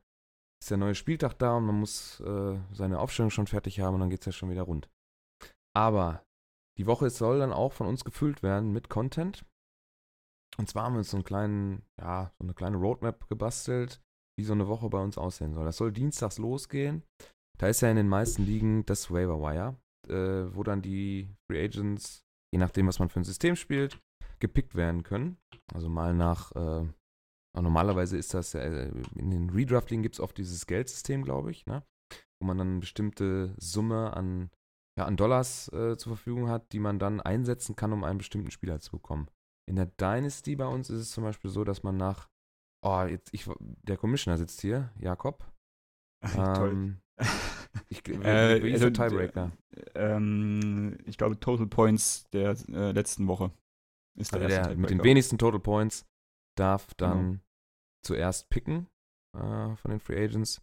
[0.63, 4.01] ist der neue Spieltag da und man muss äh, seine Aufstellung schon fertig haben und
[4.01, 4.91] dann geht es ja schon wieder rund.
[5.75, 6.25] Aber
[6.79, 9.45] die Woche soll dann auch von uns gefüllt werden mit Content.
[10.59, 14.03] Und zwar haben wir uns so einen kleinen, ja, so eine kleine Roadmap gebastelt,
[14.39, 15.65] wie so eine Woche bei uns aussehen soll.
[15.65, 17.03] Das soll dienstags losgehen.
[17.59, 19.77] Da ist ja in den meisten Ligen das Waiver Wire,
[20.09, 24.01] äh, wo dann die Free Agents, je nachdem, was man für ein System spielt,
[24.39, 25.37] gepickt werden können.
[25.73, 26.89] Also mal nach, äh,
[27.55, 31.83] normalerweise ist das, äh, in den Redraft-Ligen gibt es oft dieses Geldsystem, glaube ich, ne?
[32.41, 34.51] wo man dann eine bestimmte Summe an,
[34.99, 38.51] ja, an Dollars äh, zur Verfügung hat, die man dann einsetzen kann, um einen bestimmten
[38.51, 39.29] Spieler zu bekommen.
[39.69, 42.29] In der Dynasty bei uns ist es zum Beispiel so, dass man nach,
[42.85, 45.45] oh, jetzt, ich, der Commissioner sitzt hier, Jakob.
[46.37, 47.01] Ähm,
[47.89, 49.53] ich, wie, Äh, wie ist also, der Tiebreaker?
[49.95, 53.53] Ähm, ich glaube, Total Points der äh, letzten Woche
[54.19, 56.05] ist der Also erste der mit den wenigsten Total Points
[56.59, 57.43] darf dann Genau.
[58.05, 58.89] zuerst picken
[59.37, 60.63] äh, von den Free Agents.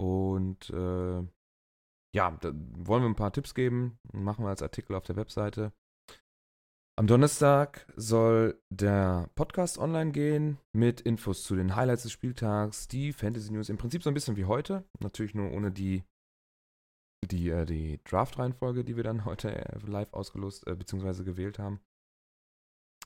[0.00, 1.22] Und äh,
[2.14, 3.98] ja, da wollen wir ein paar Tipps geben.
[4.12, 5.72] Machen wir als Artikel auf der Webseite.
[6.98, 13.14] Am Donnerstag soll der Podcast online gehen mit Infos zu den Highlights des Spieltags, die
[13.14, 14.84] Fantasy News, im Prinzip so ein bisschen wie heute.
[15.00, 16.04] Natürlich nur ohne die,
[17.30, 21.24] die, äh, die Draft-Reihenfolge, die wir dann heute äh, live ausgelost äh, bzw.
[21.24, 21.80] gewählt haben.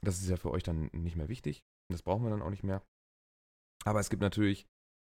[0.02, 1.62] Das ist ja für euch dann nicht mehr wichtig.
[1.88, 2.82] Das brauchen wir dann auch nicht mehr.
[3.84, 4.66] Aber es gibt natürlich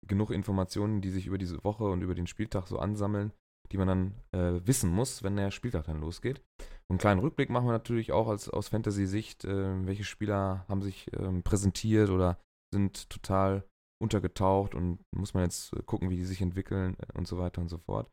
[0.07, 3.32] genug Informationen, die sich über diese Woche und über den Spieltag so ansammeln,
[3.71, 6.41] die man dann äh, wissen muss, wenn der Spieltag dann losgeht.
[6.88, 10.82] Und einen kleinen Rückblick machen wir natürlich auch als, aus Fantasy-Sicht, äh, welche Spieler haben
[10.82, 12.39] sich ähm, präsentiert oder
[12.73, 13.63] sind total
[14.01, 17.61] untergetaucht und muss man jetzt äh, gucken, wie die sich entwickeln äh, und so weiter
[17.61, 18.11] und so fort.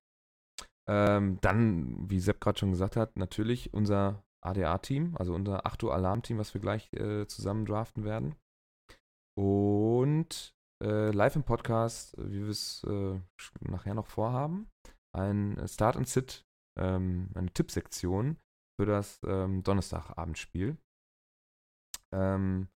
[0.88, 5.94] Ähm, dann, wie Sepp gerade schon gesagt hat, natürlich unser ADA-Team, also unser 8 Uhr
[5.94, 8.34] Alarm-Team, was wir gleich äh, zusammen draften werden.
[9.38, 13.18] Und äh, live im Podcast, wie wir es äh,
[13.60, 14.68] nachher noch vorhaben,
[15.16, 16.44] ein Start and Sit,
[16.78, 18.38] ähm, eine Tippsektion
[18.78, 20.76] für das ähm, Donnerstagabendspiel.
[22.14, 22.68] Ähm,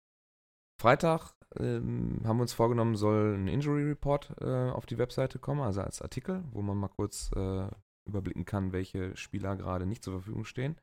[0.80, 5.62] Freitag ähm, haben wir uns vorgenommen, soll ein Injury Report äh, auf die Webseite kommen,
[5.62, 7.68] also als Artikel, wo man mal kurz äh,
[8.06, 10.76] überblicken kann, welche Spieler gerade nicht zur Verfügung stehen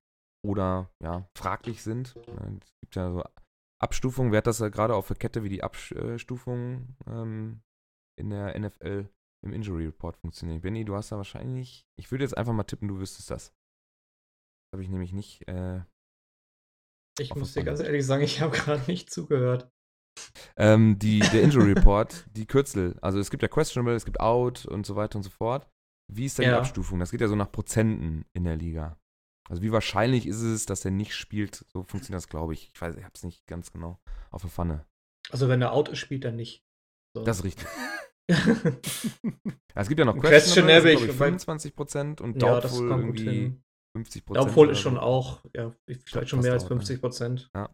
[0.46, 2.16] oder ja, fraglich sind.
[2.18, 3.24] Es gibt ja so
[3.82, 4.32] Abstufungen.
[4.32, 7.62] Wer hat das ja gerade auf der Kette, wie die Abstufungen ähm,
[8.20, 9.10] in der NFL
[9.46, 10.62] im Injury Report funktionieren?
[10.62, 13.54] Benny, du hast da wahrscheinlich, ich würde jetzt einfach mal tippen, du wüsstest das.
[14.74, 15.48] Habe ich nämlich nicht.
[15.48, 15.82] Äh,
[17.20, 19.70] Ich muss dir ganz ehrlich sagen, ich habe gerade nicht zugehört.
[20.58, 22.98] ähm, die, der Injury Report, die Kürzel.
[23.02, 25.70] Also es gibt ja Questionable, es gibt Out und so weiter und so fort.
[26.12, 26.58] Wie ist da die Ja.
[26.60, 27.00] Abstufung?
[27.00, 28.98] Das geht ja so nach Prozenten in der Liga.
[29.50, 31.66] Also wie wahrscheinlich ist es, dass er nicht spielt?
[31.74, 32.72] So funktioniert das, glaube ich.
[32.74, 34.00] Ich weiß, ich habe es nicht ganz genau
[34.32, 34.86] auf der Pfanne.
[35.30, 36.64] Also wenn er out ist, spielt er nicht.
[37.16, 37.24] So.
[37.24, 37.68] Das ist richtig.
[39.76, 42.88] Ja, es gibt ja noch das sind, glaub ich- ich, 25 Prozent und ja, Doubtful
[42.89, 43.64] gut irgendwie hin.
[43.98, 44.48] 50 Ja, Prozent.
[44.50, 45.76] obwohl ist schon auch, ja,
[46.06, 46.76] vielleicht schon mehr als out, ne?
[46.78, 47.50] 50 Prozent.
[47.54, 47.70] Ja.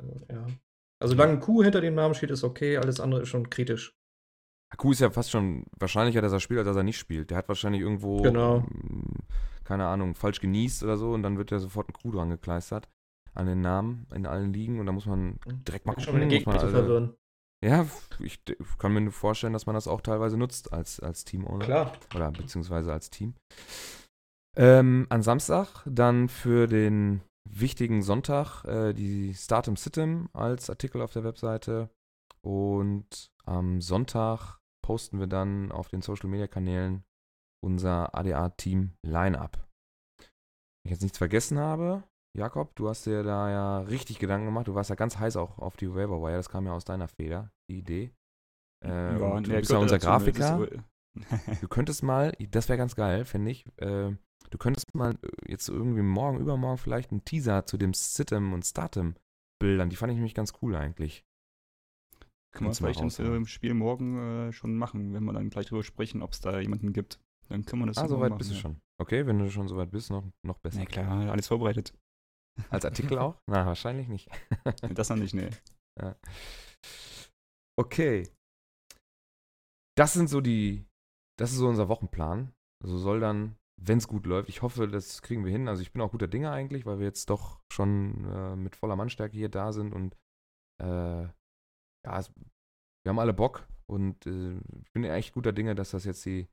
[0.00, 0.46] Also, ja.
[1.00, 3.94] Also, solange ein Q hinter dem Namen steht, ist okay, alles andere ist schon kritisch.
[4.72, 7.30] Haku ist ja fast schon wahrscheinlicher, dass er spielt, als dass er nicht spielt.
[7.30, 8.58] Der hat wahrscheinlich irgendwo, Genau.
[8.58, 9.04] ähm,
[9.64, 12.88] keine Ahnung, falsch genießt oder so und dann wird ja sofort ein Q dran gekleistert
[13.34, 16.14] an den Namen in allen Ligen und da muss man direkt mal Schon gucken.
[16.14, 17.14] mal den man Gegner alle- verwirren.
[17.64, 17.86] Ja,
[18.20, 18.40] ich
[18.78, 21.64] kann mir nur vorstellen, dass man das auch teilweise nutzt als, als Team-Owner.
[21.64, 21.92] Klar.
[22.14, 23.34] Oder beziehungsweise als Team.
[24.56, 31.12] Ähm, an Samstag dann für den wichtigen Sonntag äh, die Startem Sitem als Artikel auf
[31.12, 31.88] der Webseite.
[32.42, 37.04] Und am Sonntag posten wir dann auf den Social Media Kanälen
[37.64, 39.56] unser ADA-Team Line-Up.
[40.18, 42.04] Wenn ich jetzt nichts vergessen habe,
[42.36, 44.68] Jakob, du hast dir da ja richtig Gedanken gemacht.
[44.68, 46.36] Du warst ja ganz heiß auch auf die Waiver Wire.
[46.36, 48.12] Das kam ja aus deiner Feder, die Idee.
[48.84, 50.68] Äh, und du bist ja unser Grafiker.
[51.62, 53.64] Du könntest mal, das wäre ganz geil, finde ich.
[53.78, 54.14] Äh,
[54.50, 58.66] du könntest mal äh, jetzt irgendwie morgen, übermorgen vielleicht einen Teaser zu dem Sitem und
[58.66, 59.16] Statem
[59.58, 59.88] Bildern.
[59.88, 61.24] Die fand ich nämlich ganz cool eigentlich.
[62.56, 63.36] Kann man du vielleicht uns raushauen.
[63.36, 66.58] im Spiel morgen äh, schon machen, wenn wir dann gleich drüber sprechen, ob es da
[66.58, 67.20] jemanden gibt.
[67.48, 68.60] Dann können wir das Ah, morgen soweit machen, bist du ja.
[68.60, 68.80] schon.
[69.00, 70.78] Okay, wenn du schon soweit bist, noch, noch besser.
[70.80, 71.92] Na klar, alles vorbereitet.
[72.70, 73.36] Als Artikel auch?
[73.46, 74.28] Na, wahrscheinlich nicht.
[74.94, 75.50] Das noch nicht, nee.
[77.78, 78.28] Okay.
[79.98, 80.86] Das sind so die,
[81.38, 82.52] das ist so unser Wochenplan.
[82.82, 85.68] Also soll dann, wenn es gut läuft, ich hoffe, das kriegen wir hin.
[85.68, 88.96] Also ich bin auch guter Dinge eigentlich, weil wir jetzt doch schon äh, mit voller
[88.96, 90.16] Mannstärke hier da sind und
[90.82, 91.28] äh,
[92.06, 92.32] ja, es,
[93.04, 96.48] wir haben alle Bock und äh, ich bin echt guter Dinge, dass das jetzt die,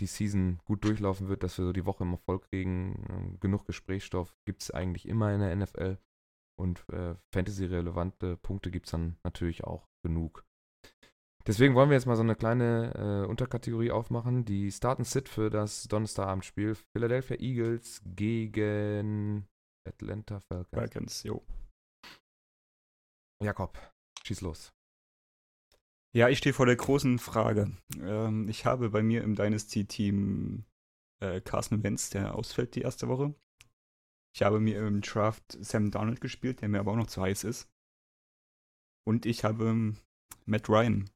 [0.00, 3.04] die Season gut durchlaufen wird, dass wir so die Woche im Erfolg kriegen.
[3.10, 5.98] Ähm, genug Gesprächsstoff gibt es eigentlich immer in der NFL
[6.58, 10.44] und äh, Fantasy-relevante Punkte gibt es dann natürlich auch genug.
[11.46, 14.44] Deswegen wollen wir jetzt mal so eine kleine äh, Unterkategorie aufmachen.
[14.44, 19.46] Die Start and Sit für das Donnerstagabendspiel Philadelphia Eagles gegen
[19.88, 20.68] Atlanta Falcons.
[20.70, 21.42] Falcons, jo.
[23.42, 23.78] Jakob,
[24.22, 24.70] schieß los.
[26.12, 27.76] Ja, ich stehe vor der großen Frage.
[28.00, 30.64] Ähm, ich habe bei mir im Dynasty-Team
[31.20, 33.34] äh, Carson Wentz, der ausfällt die erste Woche.
[34.34, 37.44] Ich habe mir im Draft Sam Darnold gespielt, der mir aber auch noch zu heiß
[37.44, 37.68] ist.
[39.06, 39.98] Und ich habe ähm,
[40.46, 41.08] Matt Ryan.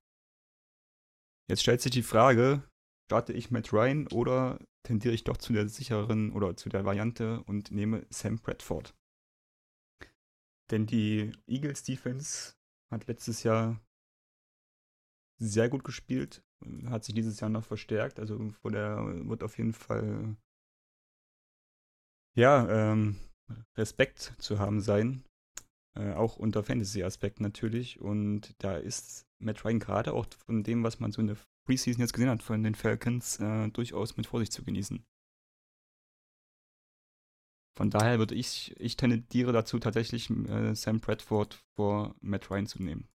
[1.48, 2.62] Jetzt stellt sich die Frage,
[3.06, 7.42] starte ich Matt Ryan oder tendiere ich doch zu der sicheren oder zu der Variante
[7.44, 8.94] und nehme Sam Bradford?
[10.70, 12.54] Denn die Eagles Defense
[12.90, 13.80] hat letztes Jahr
[15.38, 16.42] sehr gut gespielt,
[16.86, 20.36] hat sich dieses Jahr noch verstärkt, also vor der wird auf jeden Fall
[22.36, 23.16] ja, ähm,
[23.76, 25.24] Respekt zu haben sein,
[25.96, 31.00] äh, auch unter Fantasy-Aspekt natürlich und da ist Matt Ryan gerade auch von dem, was
[31.00, 34.52] man so in der Preseason jetzt gesehen hat von den Falcons, äh, durchaus mit Vorsicht
[34.52, 35.04] zu genießen.
[37.76, 42.82] Von daher würde ich, ich tendiere dazu tatsächlich äh, Sam Bradford vor Matt Ryan zu
[42.82, 43.08] nehmen.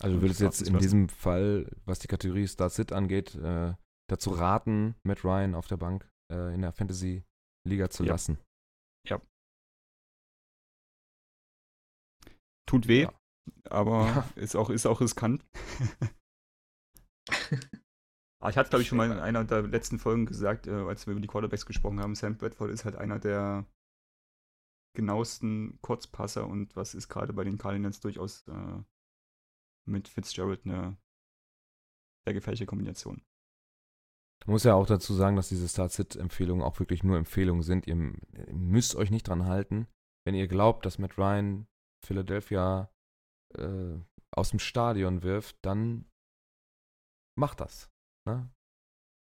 [0.00, 3.74] Also du würdest jetzt in diesem Fall, was die Kategorie Start Sit angeht, äh,
[4.10, 8.12] dazu raten, Matt Ryan auf der Bank äh, in der Fantasy-Liga zu Ja.
[8.12, 8.38] lassen.
[12.66, 13.12] Tut weh, Ja.
[13.64, 14.30] aber Ja.
[14.36, 15.44] ist, auch, ist auch riskant.
[17.28, 17.28] Aber
[18.50, 21.12] ich hatte, glaube ich, schon mal in einer der letzten Folgen gesagt, äh, als wir
[21.12, 23.66] über die Quarterbacks gesprochen haben, Sam Bradford ist halt einer der
[24.96, 28.82] genauesten Kurzpasser und was ist gerade bei den Cardinals durchaus äh,
[29.86, 30.96] mit Fitzgerald eine
[32.26, 33.22] sehr gefährliche Kombination.
[34.42, 37.86] Ich muss ja auch dazu sagen, dass diese Start-Sit-Empfehlungen auch wirklich nur Empfehlungen sind.
[37.86, 37.96] Ihr
[38.52, 39.86] müsst euch nicht dran halten.
[40.26, 41.66] Wenn ihr glaubt, dass Matt Ryan
[42.04, 42.90] Philadelphia
[43.56, 43.98] äh,
[44.36, 46.10] aus dem Stadion wirft, dann
[47.38, 47.90] macht das.
[48.28, 48.50] Ne?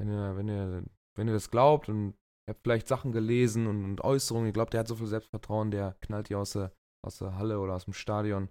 [0.01, 0.85] Wenn, ihr, wenn, ihr,
[1.17, 2.15] wenn ihr das glaubt und
[2.47, 5.71] ihr habt vielleicht Sachen gelesen und, und Äußerungen, ihr glaubt, der hat so viel Selbstvertrauen,
[5.71, 6.73] der knallt die aus der,
[7.05, 8.51] aus der Halle oder aus dem Stadion,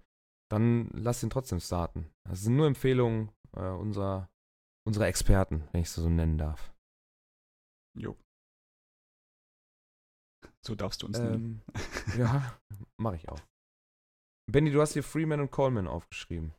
[0.49, 2.09] dann lasst ihn trotzdem starten.
[2.27, 4.29] Das sind nur Empfehlungen äh, unserer,
[4.85, 6.73] unserer Experten, wenn ich es so nennen darf.
[7.97, 8.15] Jo.
[10.65, 11.63] So darfst du uns nennen.
[11.73, 12.59] Ähm, ja,
[12.99, 13.41] mache ich auch.
[14.49, 16.53] Benny, du hast hier Freeman und Coleman aufgeschrieben.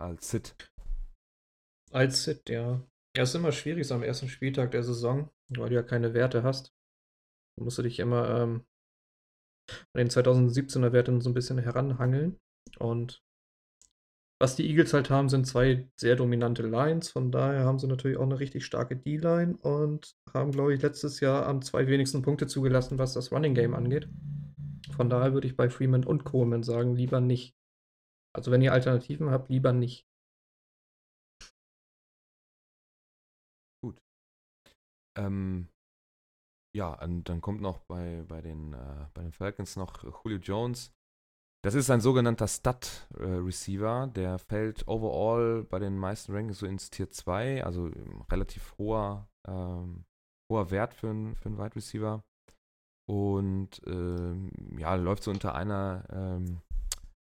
[0.00, 0.56] Als Sit.
[1.92, 2.82] Als Sit, ja.
[3.16, 6.42] Ja, ist immer schwierig so am ersten Spieltag der Saison, weil du ja keine Werte
[6.42, 6.72] hast.
[7.56, 8.66] Da musst du dich immer ähm,
[9.94, 12.38] an den 2017er Werten so ein bisschen heranhangeln.
[12.76, 13.22] Und
[14.40, 17.10] was die Eagles halt haben, sind zwei sehr dominante Lines.
[17.10, 21.18] Von daher haben sie natürlich auch eine richtig starke D-Line und haben, glaube ich, letztes
[21.20, 24.08] Jahr am zwei wenigsten Punkte zugelassen, was das Running Game angeht.
[24.94, 27.56] Von daher würde ich bei Freeman und Coleman sagen, lieber nicht.
[28.32, 30.06] Also wenn ihr Alternativen habt, lieber nicht.
[35.16, 35.68] Ähm,
[36.76, 40.94] ja, und dann kommt noch bei, bei, den, äh, bei den Falcons noch Julio Jones.
[41.64, 44.06] Das ist ein sogenannter Stud-Receiver.
[44.14, 47.90] der fällt overall bei den meisten Rankings so ins Tier 2, also
[48.30, 50.04] relativ hoher, ähm,
[50.50, 52.22] hoher Wert für, für einen Wide Receiver.
[53.08, 56.60] Und ähm, ja, läuft so unter einer, ähm,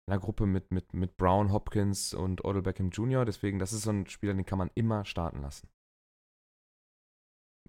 [0.07, 3.25] einer Gruppe mit, mit, mit Brown, Hopkins und Odell Beckham Jr.
[3.25, 5.67] Deswegen, das ist so ein Spieler, den kann man immer starten lassen.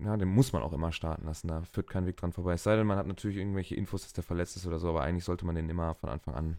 [0.01, 1.49] Ja, den muss man auch immer starten lassen.
[1.49, 2.55] Da führt kein Weg dran vorbei.
[2.55, 5.03] Es sei denn, man hat natürlich irgendwelche Infos, dass der verletzt ist oder so, aber
[5.03, 6.59] eigentlich sollte man den immer von Anfang an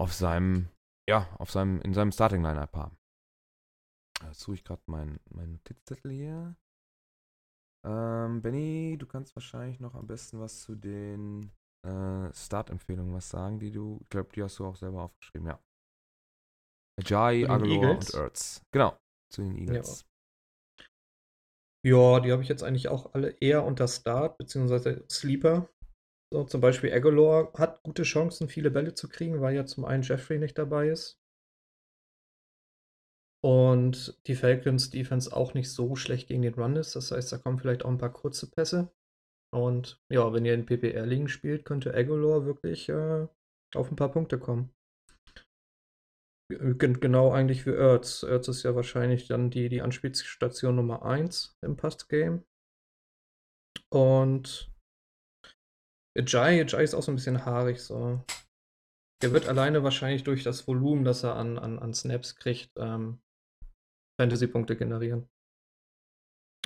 [0.00, 0.68] auf seinem,
[1.08, 2.96] ja, auf seinem, in seinem Starting-Line-Up haben.
[4.24, 6.56] Jetzt suche ich gerade meinen mein Notizzettel hier.
[7.86, 11.52] Ähm, Benny, du kannst wahrscheinlich noch am besten was zu den
[11.86, 15.60] äh, Start-Empfehlungen was sagen, die du, ich glaube, die hast du auch selber aufgeschrieben, ja.
[16.98, 18.62] Ajayi, Aguilar und Ertz.
[18.72, 18.96] Genau,
[19.32, 20.06] zu den Eagles.
[21.84, 25.68] Ja, die habe ich jetzt eigentlich auch alle eher unter Start, beziehungsweise Sleeper.
[26.32, 30.02] So, zum Beispiel Aguilar hat gute Chancen, viele Bälle zu kriegen, weil ja zum einen
[30.02, 31.20] Jeffrey nicht dabei ist.
[33.42, 36.96] Und die Falcons Defense auch nicht so schlecht gegen den Run ist.
[36.96, 38.90] Das heißt, da kommen vielleicht auch ein paar kurze Pässe.
[39.52, 43.28] Und ja, wenn ihr in PPR-Ligen spielt, könnte Aguilar wirklich äh,
[43.74, 44.70] auf ein paar Punkte kommen.
[46.48, 48.22] Genau eigentlich wie Ertz.
[48.22, 52.44] Ertz ist ja wahrscheinlich dann die, die Anspielstation Nummer 1 im Past-Game.
[53.90, 54.70] Und
[56.16, 58.22] Jai, Jai ist auch so ein bisschen haarig so.
[59.22, 63.20] Der wird alleine wahrscheinlich durch das Volumen, das er an, an, an Snaps kriegt, ähm,
[64.20, 65.28] Fantasy-Punkte generieren.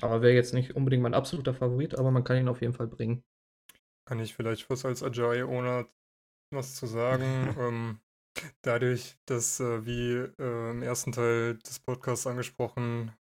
[0.03, 2.89] Aber wäre jetzt nicht unbedingt mein absoluter Favorit, aber man kann ihn auf jeden Fall
[2.89, 3.25] bringen.
[4.09, 5.89] Kann ich vielleicht was als Ajay ohne
[6.53, 7.25] was zu sagen?
[7.59, 8.01] ähm,
[8.63, 10.13] Dadurch, dass, äh, wie
[10.43, 13.13] äh, im ersten Teil des Podcasts angesprochen,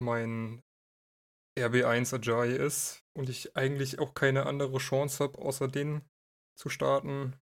[0.00, 0.62] mein
[1.58, 6.02] RB1 Ajay ist und ich eigentlich auch keine andere Chance habe, außer den
[6.58, 7.36] zu starten.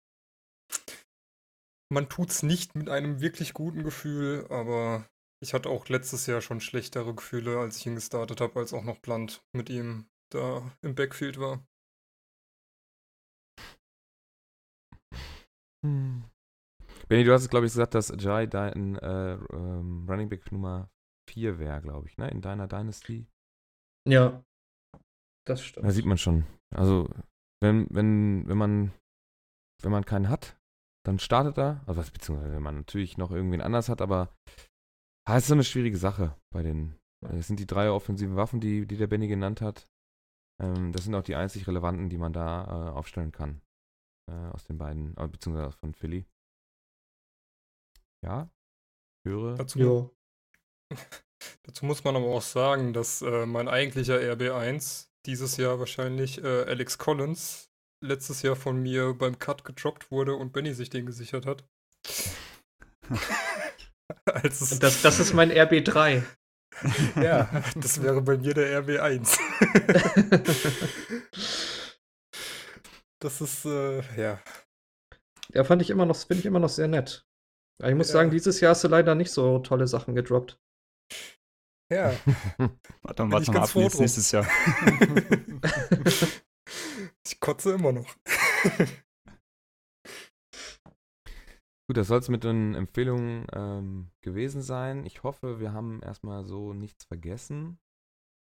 [1.91, 5.07] Man tut's nicht mit einem wirklich guten Gefühl, aber
[5.43, 8.83] ich hatte auch letztes Jahr schon schlechtere Gefühle, als ich ihn gestartet habe, als auch
[8.83, 11.65] noch Plant mit ihm da im Backfield war.
[15.83, 16.30] Hm.
[17.11, 20.89] Benny, du hast es, glaube ich, gesagt, dass Jai dein äh, ähm, Running Back Nummer
[21.29, 22.31] 4 wäre, glaube ich, ne?
[22.31, 23.27] In deiner Dynasty.
[24.07, 24.45] Ja,
[25.45, 25.85] das stimmt.
[25.85, 26.45] Da sieht man schon.
[26.73, 27.09] Also,
[27.61, 28.93] wenn, wenn, wenn man,
[29.81, 30.57] wenn man keinen hat,
[31.05, 31.83] dann startet er.
[31.85, 34.33] Also, beziehungsweise, wenn man natürlich noch irgendwen anders hat, aber
[35.27, 36.95] ah, es ist so eine schwierige Sache bei den.
[37.23, 39.85] Es sind die drei offensiven Waffen, die, die der Benny genannt hat.
[40.63, 43.61] Ähm, das sind auch die einzig relevanten, die man da äh, aufstellen kann.
[44.31, 46.25] Äh, aus den beiden, äh, beziehungsweise von Philly.
[48.23, 48.49] Ja,
[49.25, 49.55] höre.
[49.55, 50.15] Dazu,
[51.63, 56.63] dazu muss man aber auch sagen, dass äh, mein eigentlicher RB1 dieses Jahr wahrscheinlich äh,
[56.63, 57.69] Alex Collins
[58.03, 61.63] letztes Jahr von mir beim Cut gedroppt wurde und Benny sich den gesichert hat.
[64.43, 66.23] das, das ist mein RB3.
[67.21, 69.39] ja, das wäre bei mir der RB1.
[73.19, 74.41] das ist, äh, ja.
[75.53, 77.27] Ja, fand ich immer noch, finde ich immer noch sehr nett.
[77.81, 78.13] Ja, ich muss ja.
[78.13, 80.61] sagen, dieses Jahr hast du leider nicht so tolle Sachen gedroppt.
[81.91, 82.11] Ja.
[83.01, 84.45] warte mal, warte mal ab jetzt nächstes Jahr.
[87.25, 88.15] ich kotze immer noch.
[91.89, 95.03] Gut, das soll es mit den Empfehlungen ähm, gewesen sein.
[95.07, 97.79] Ich hoffe, wir haben erstmal so nichts vergessen.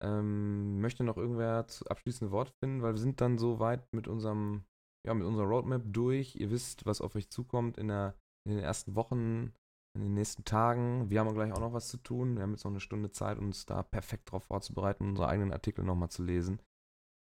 [0.03, 4.09] Ähm, möchte noch irgendwer zu abschließende Worte finden, weil wir sind dann so weit mit
[4.09, 4.65] unserem,
[5.07, 6.35] ja, mit unserer Roadmap durch.
[6.35, 9.53] Ihr wisst, was auf euch zukommt in der in den ersten Wochen,
[9.95, 11.11] in den nächsten Tagen.
[11.11, 12.37] Wir haben gleich auch noch was zu tun.
[12.37, 15.85] Wir haben jetzt noch eine Stunde Zeit, uns da perfekt darauf vorzubereiten, unsere eigenen Artikel
[15.85, 16.61] nochmal zu lesen.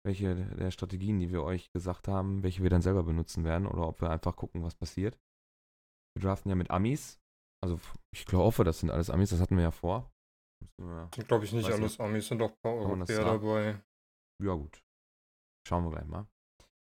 [0.06, 3.86] Welche der Strategien, die wir euch gesagt haben, welche wir dann selber benutzen werden oder
[3.86, 5.18] ob wir einfach gucken, was passiert.
[6.16, 7.20] Wir draften ja mit Amis.
[7.62, 7.78] Also
[8.14, 10.10] ich glaube, das sind alles Amis, das hatten wir ja vor.
[11.26, 13.82] Glaube ich nicht alles Amis, sind doch ein paar Europäer dabei.
[14.42, 14.82] Ja gut.
[15.68, 16.26] Schauen wir gleich mal.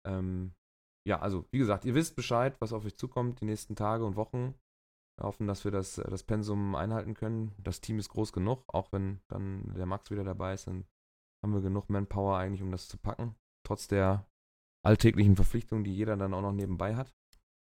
[0.06, 0.52] Ähm,
[1.06, 4.16] ja, also wie gesagt, ihr wisst Bescheid, was auf euch zukommt die nächsten Tage und
[4.16, 4.54] Wochen.
[5.16, 7.54] Wir hoffen, dass wir das, das Pensum einhalten können.
[7.58, 10.84] Das Team ist groß genug, auch wenn dann der Max wieder dabei ist, dann
[11.42, 13.36] haben wir genug Manpower eigentlich, um das zu packen.
[13.64, 14.26] Trotz der
[14.84, 17.14] alltäglichen Verpflichtungen, die jeder dann auch noch nebenbei hat.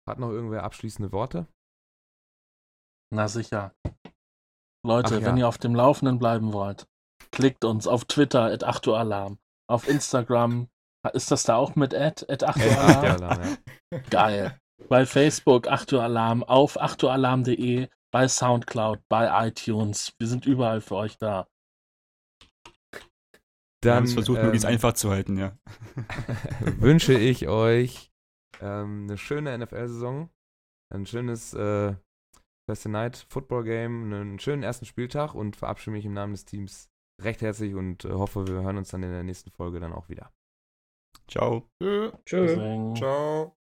[0.09, 1.49] Hat noch irgendwer abschließende Worte?
[3.13, 3.75] Na sicher.
[4.87, 5.27] Leute, ja.
[5.27, 6.87] wenn ihr auf dem Laufenden bleiben wollt,
[7.33, 10.69] klickt uns auf Twitter at 8 Alarm, auf Instagram
[11.13, 12.27] ist das da auch mit Ad?
[12.29, 13.59] Ad 8 Uhr Alarm?
[13.93, 13.99] ja.
[14.11, 14.59] Geil.
[14.89, 20.15] Bei Facebook 8 Uhr Alarm, auf 8 Uhr Alarm.de, bei Soundcloud, bei iTunes.
[20.19, 21.47] Wir sind überall für euch da.
[23.83, 25.57] Wir haben Dann es versucht, möglichst ähm, einfach zu halten, ja.
[26.79, 28.11] wünsche ich euch
[28.61, 30.31] ähm, eine schöne NFL-Saison,
[30.95, 31.95] ein schönes äh,
[32.67, 36.89] Thursday Night Football Game, einen schönen ersten Spieltag und verabschiede mich im Namen des Teams
[37.23, 40.09] recht herzlich und äh, hoffe, wir hören uns dann in der nächsten Folge dann auch
[40.09, 40.33] wieder.
[41.29, 41.69] Ciao.
[41.81, 42.11] Tschö.
[42.25, 42.95] Tschö.
[42.97, 43.57] Ciao.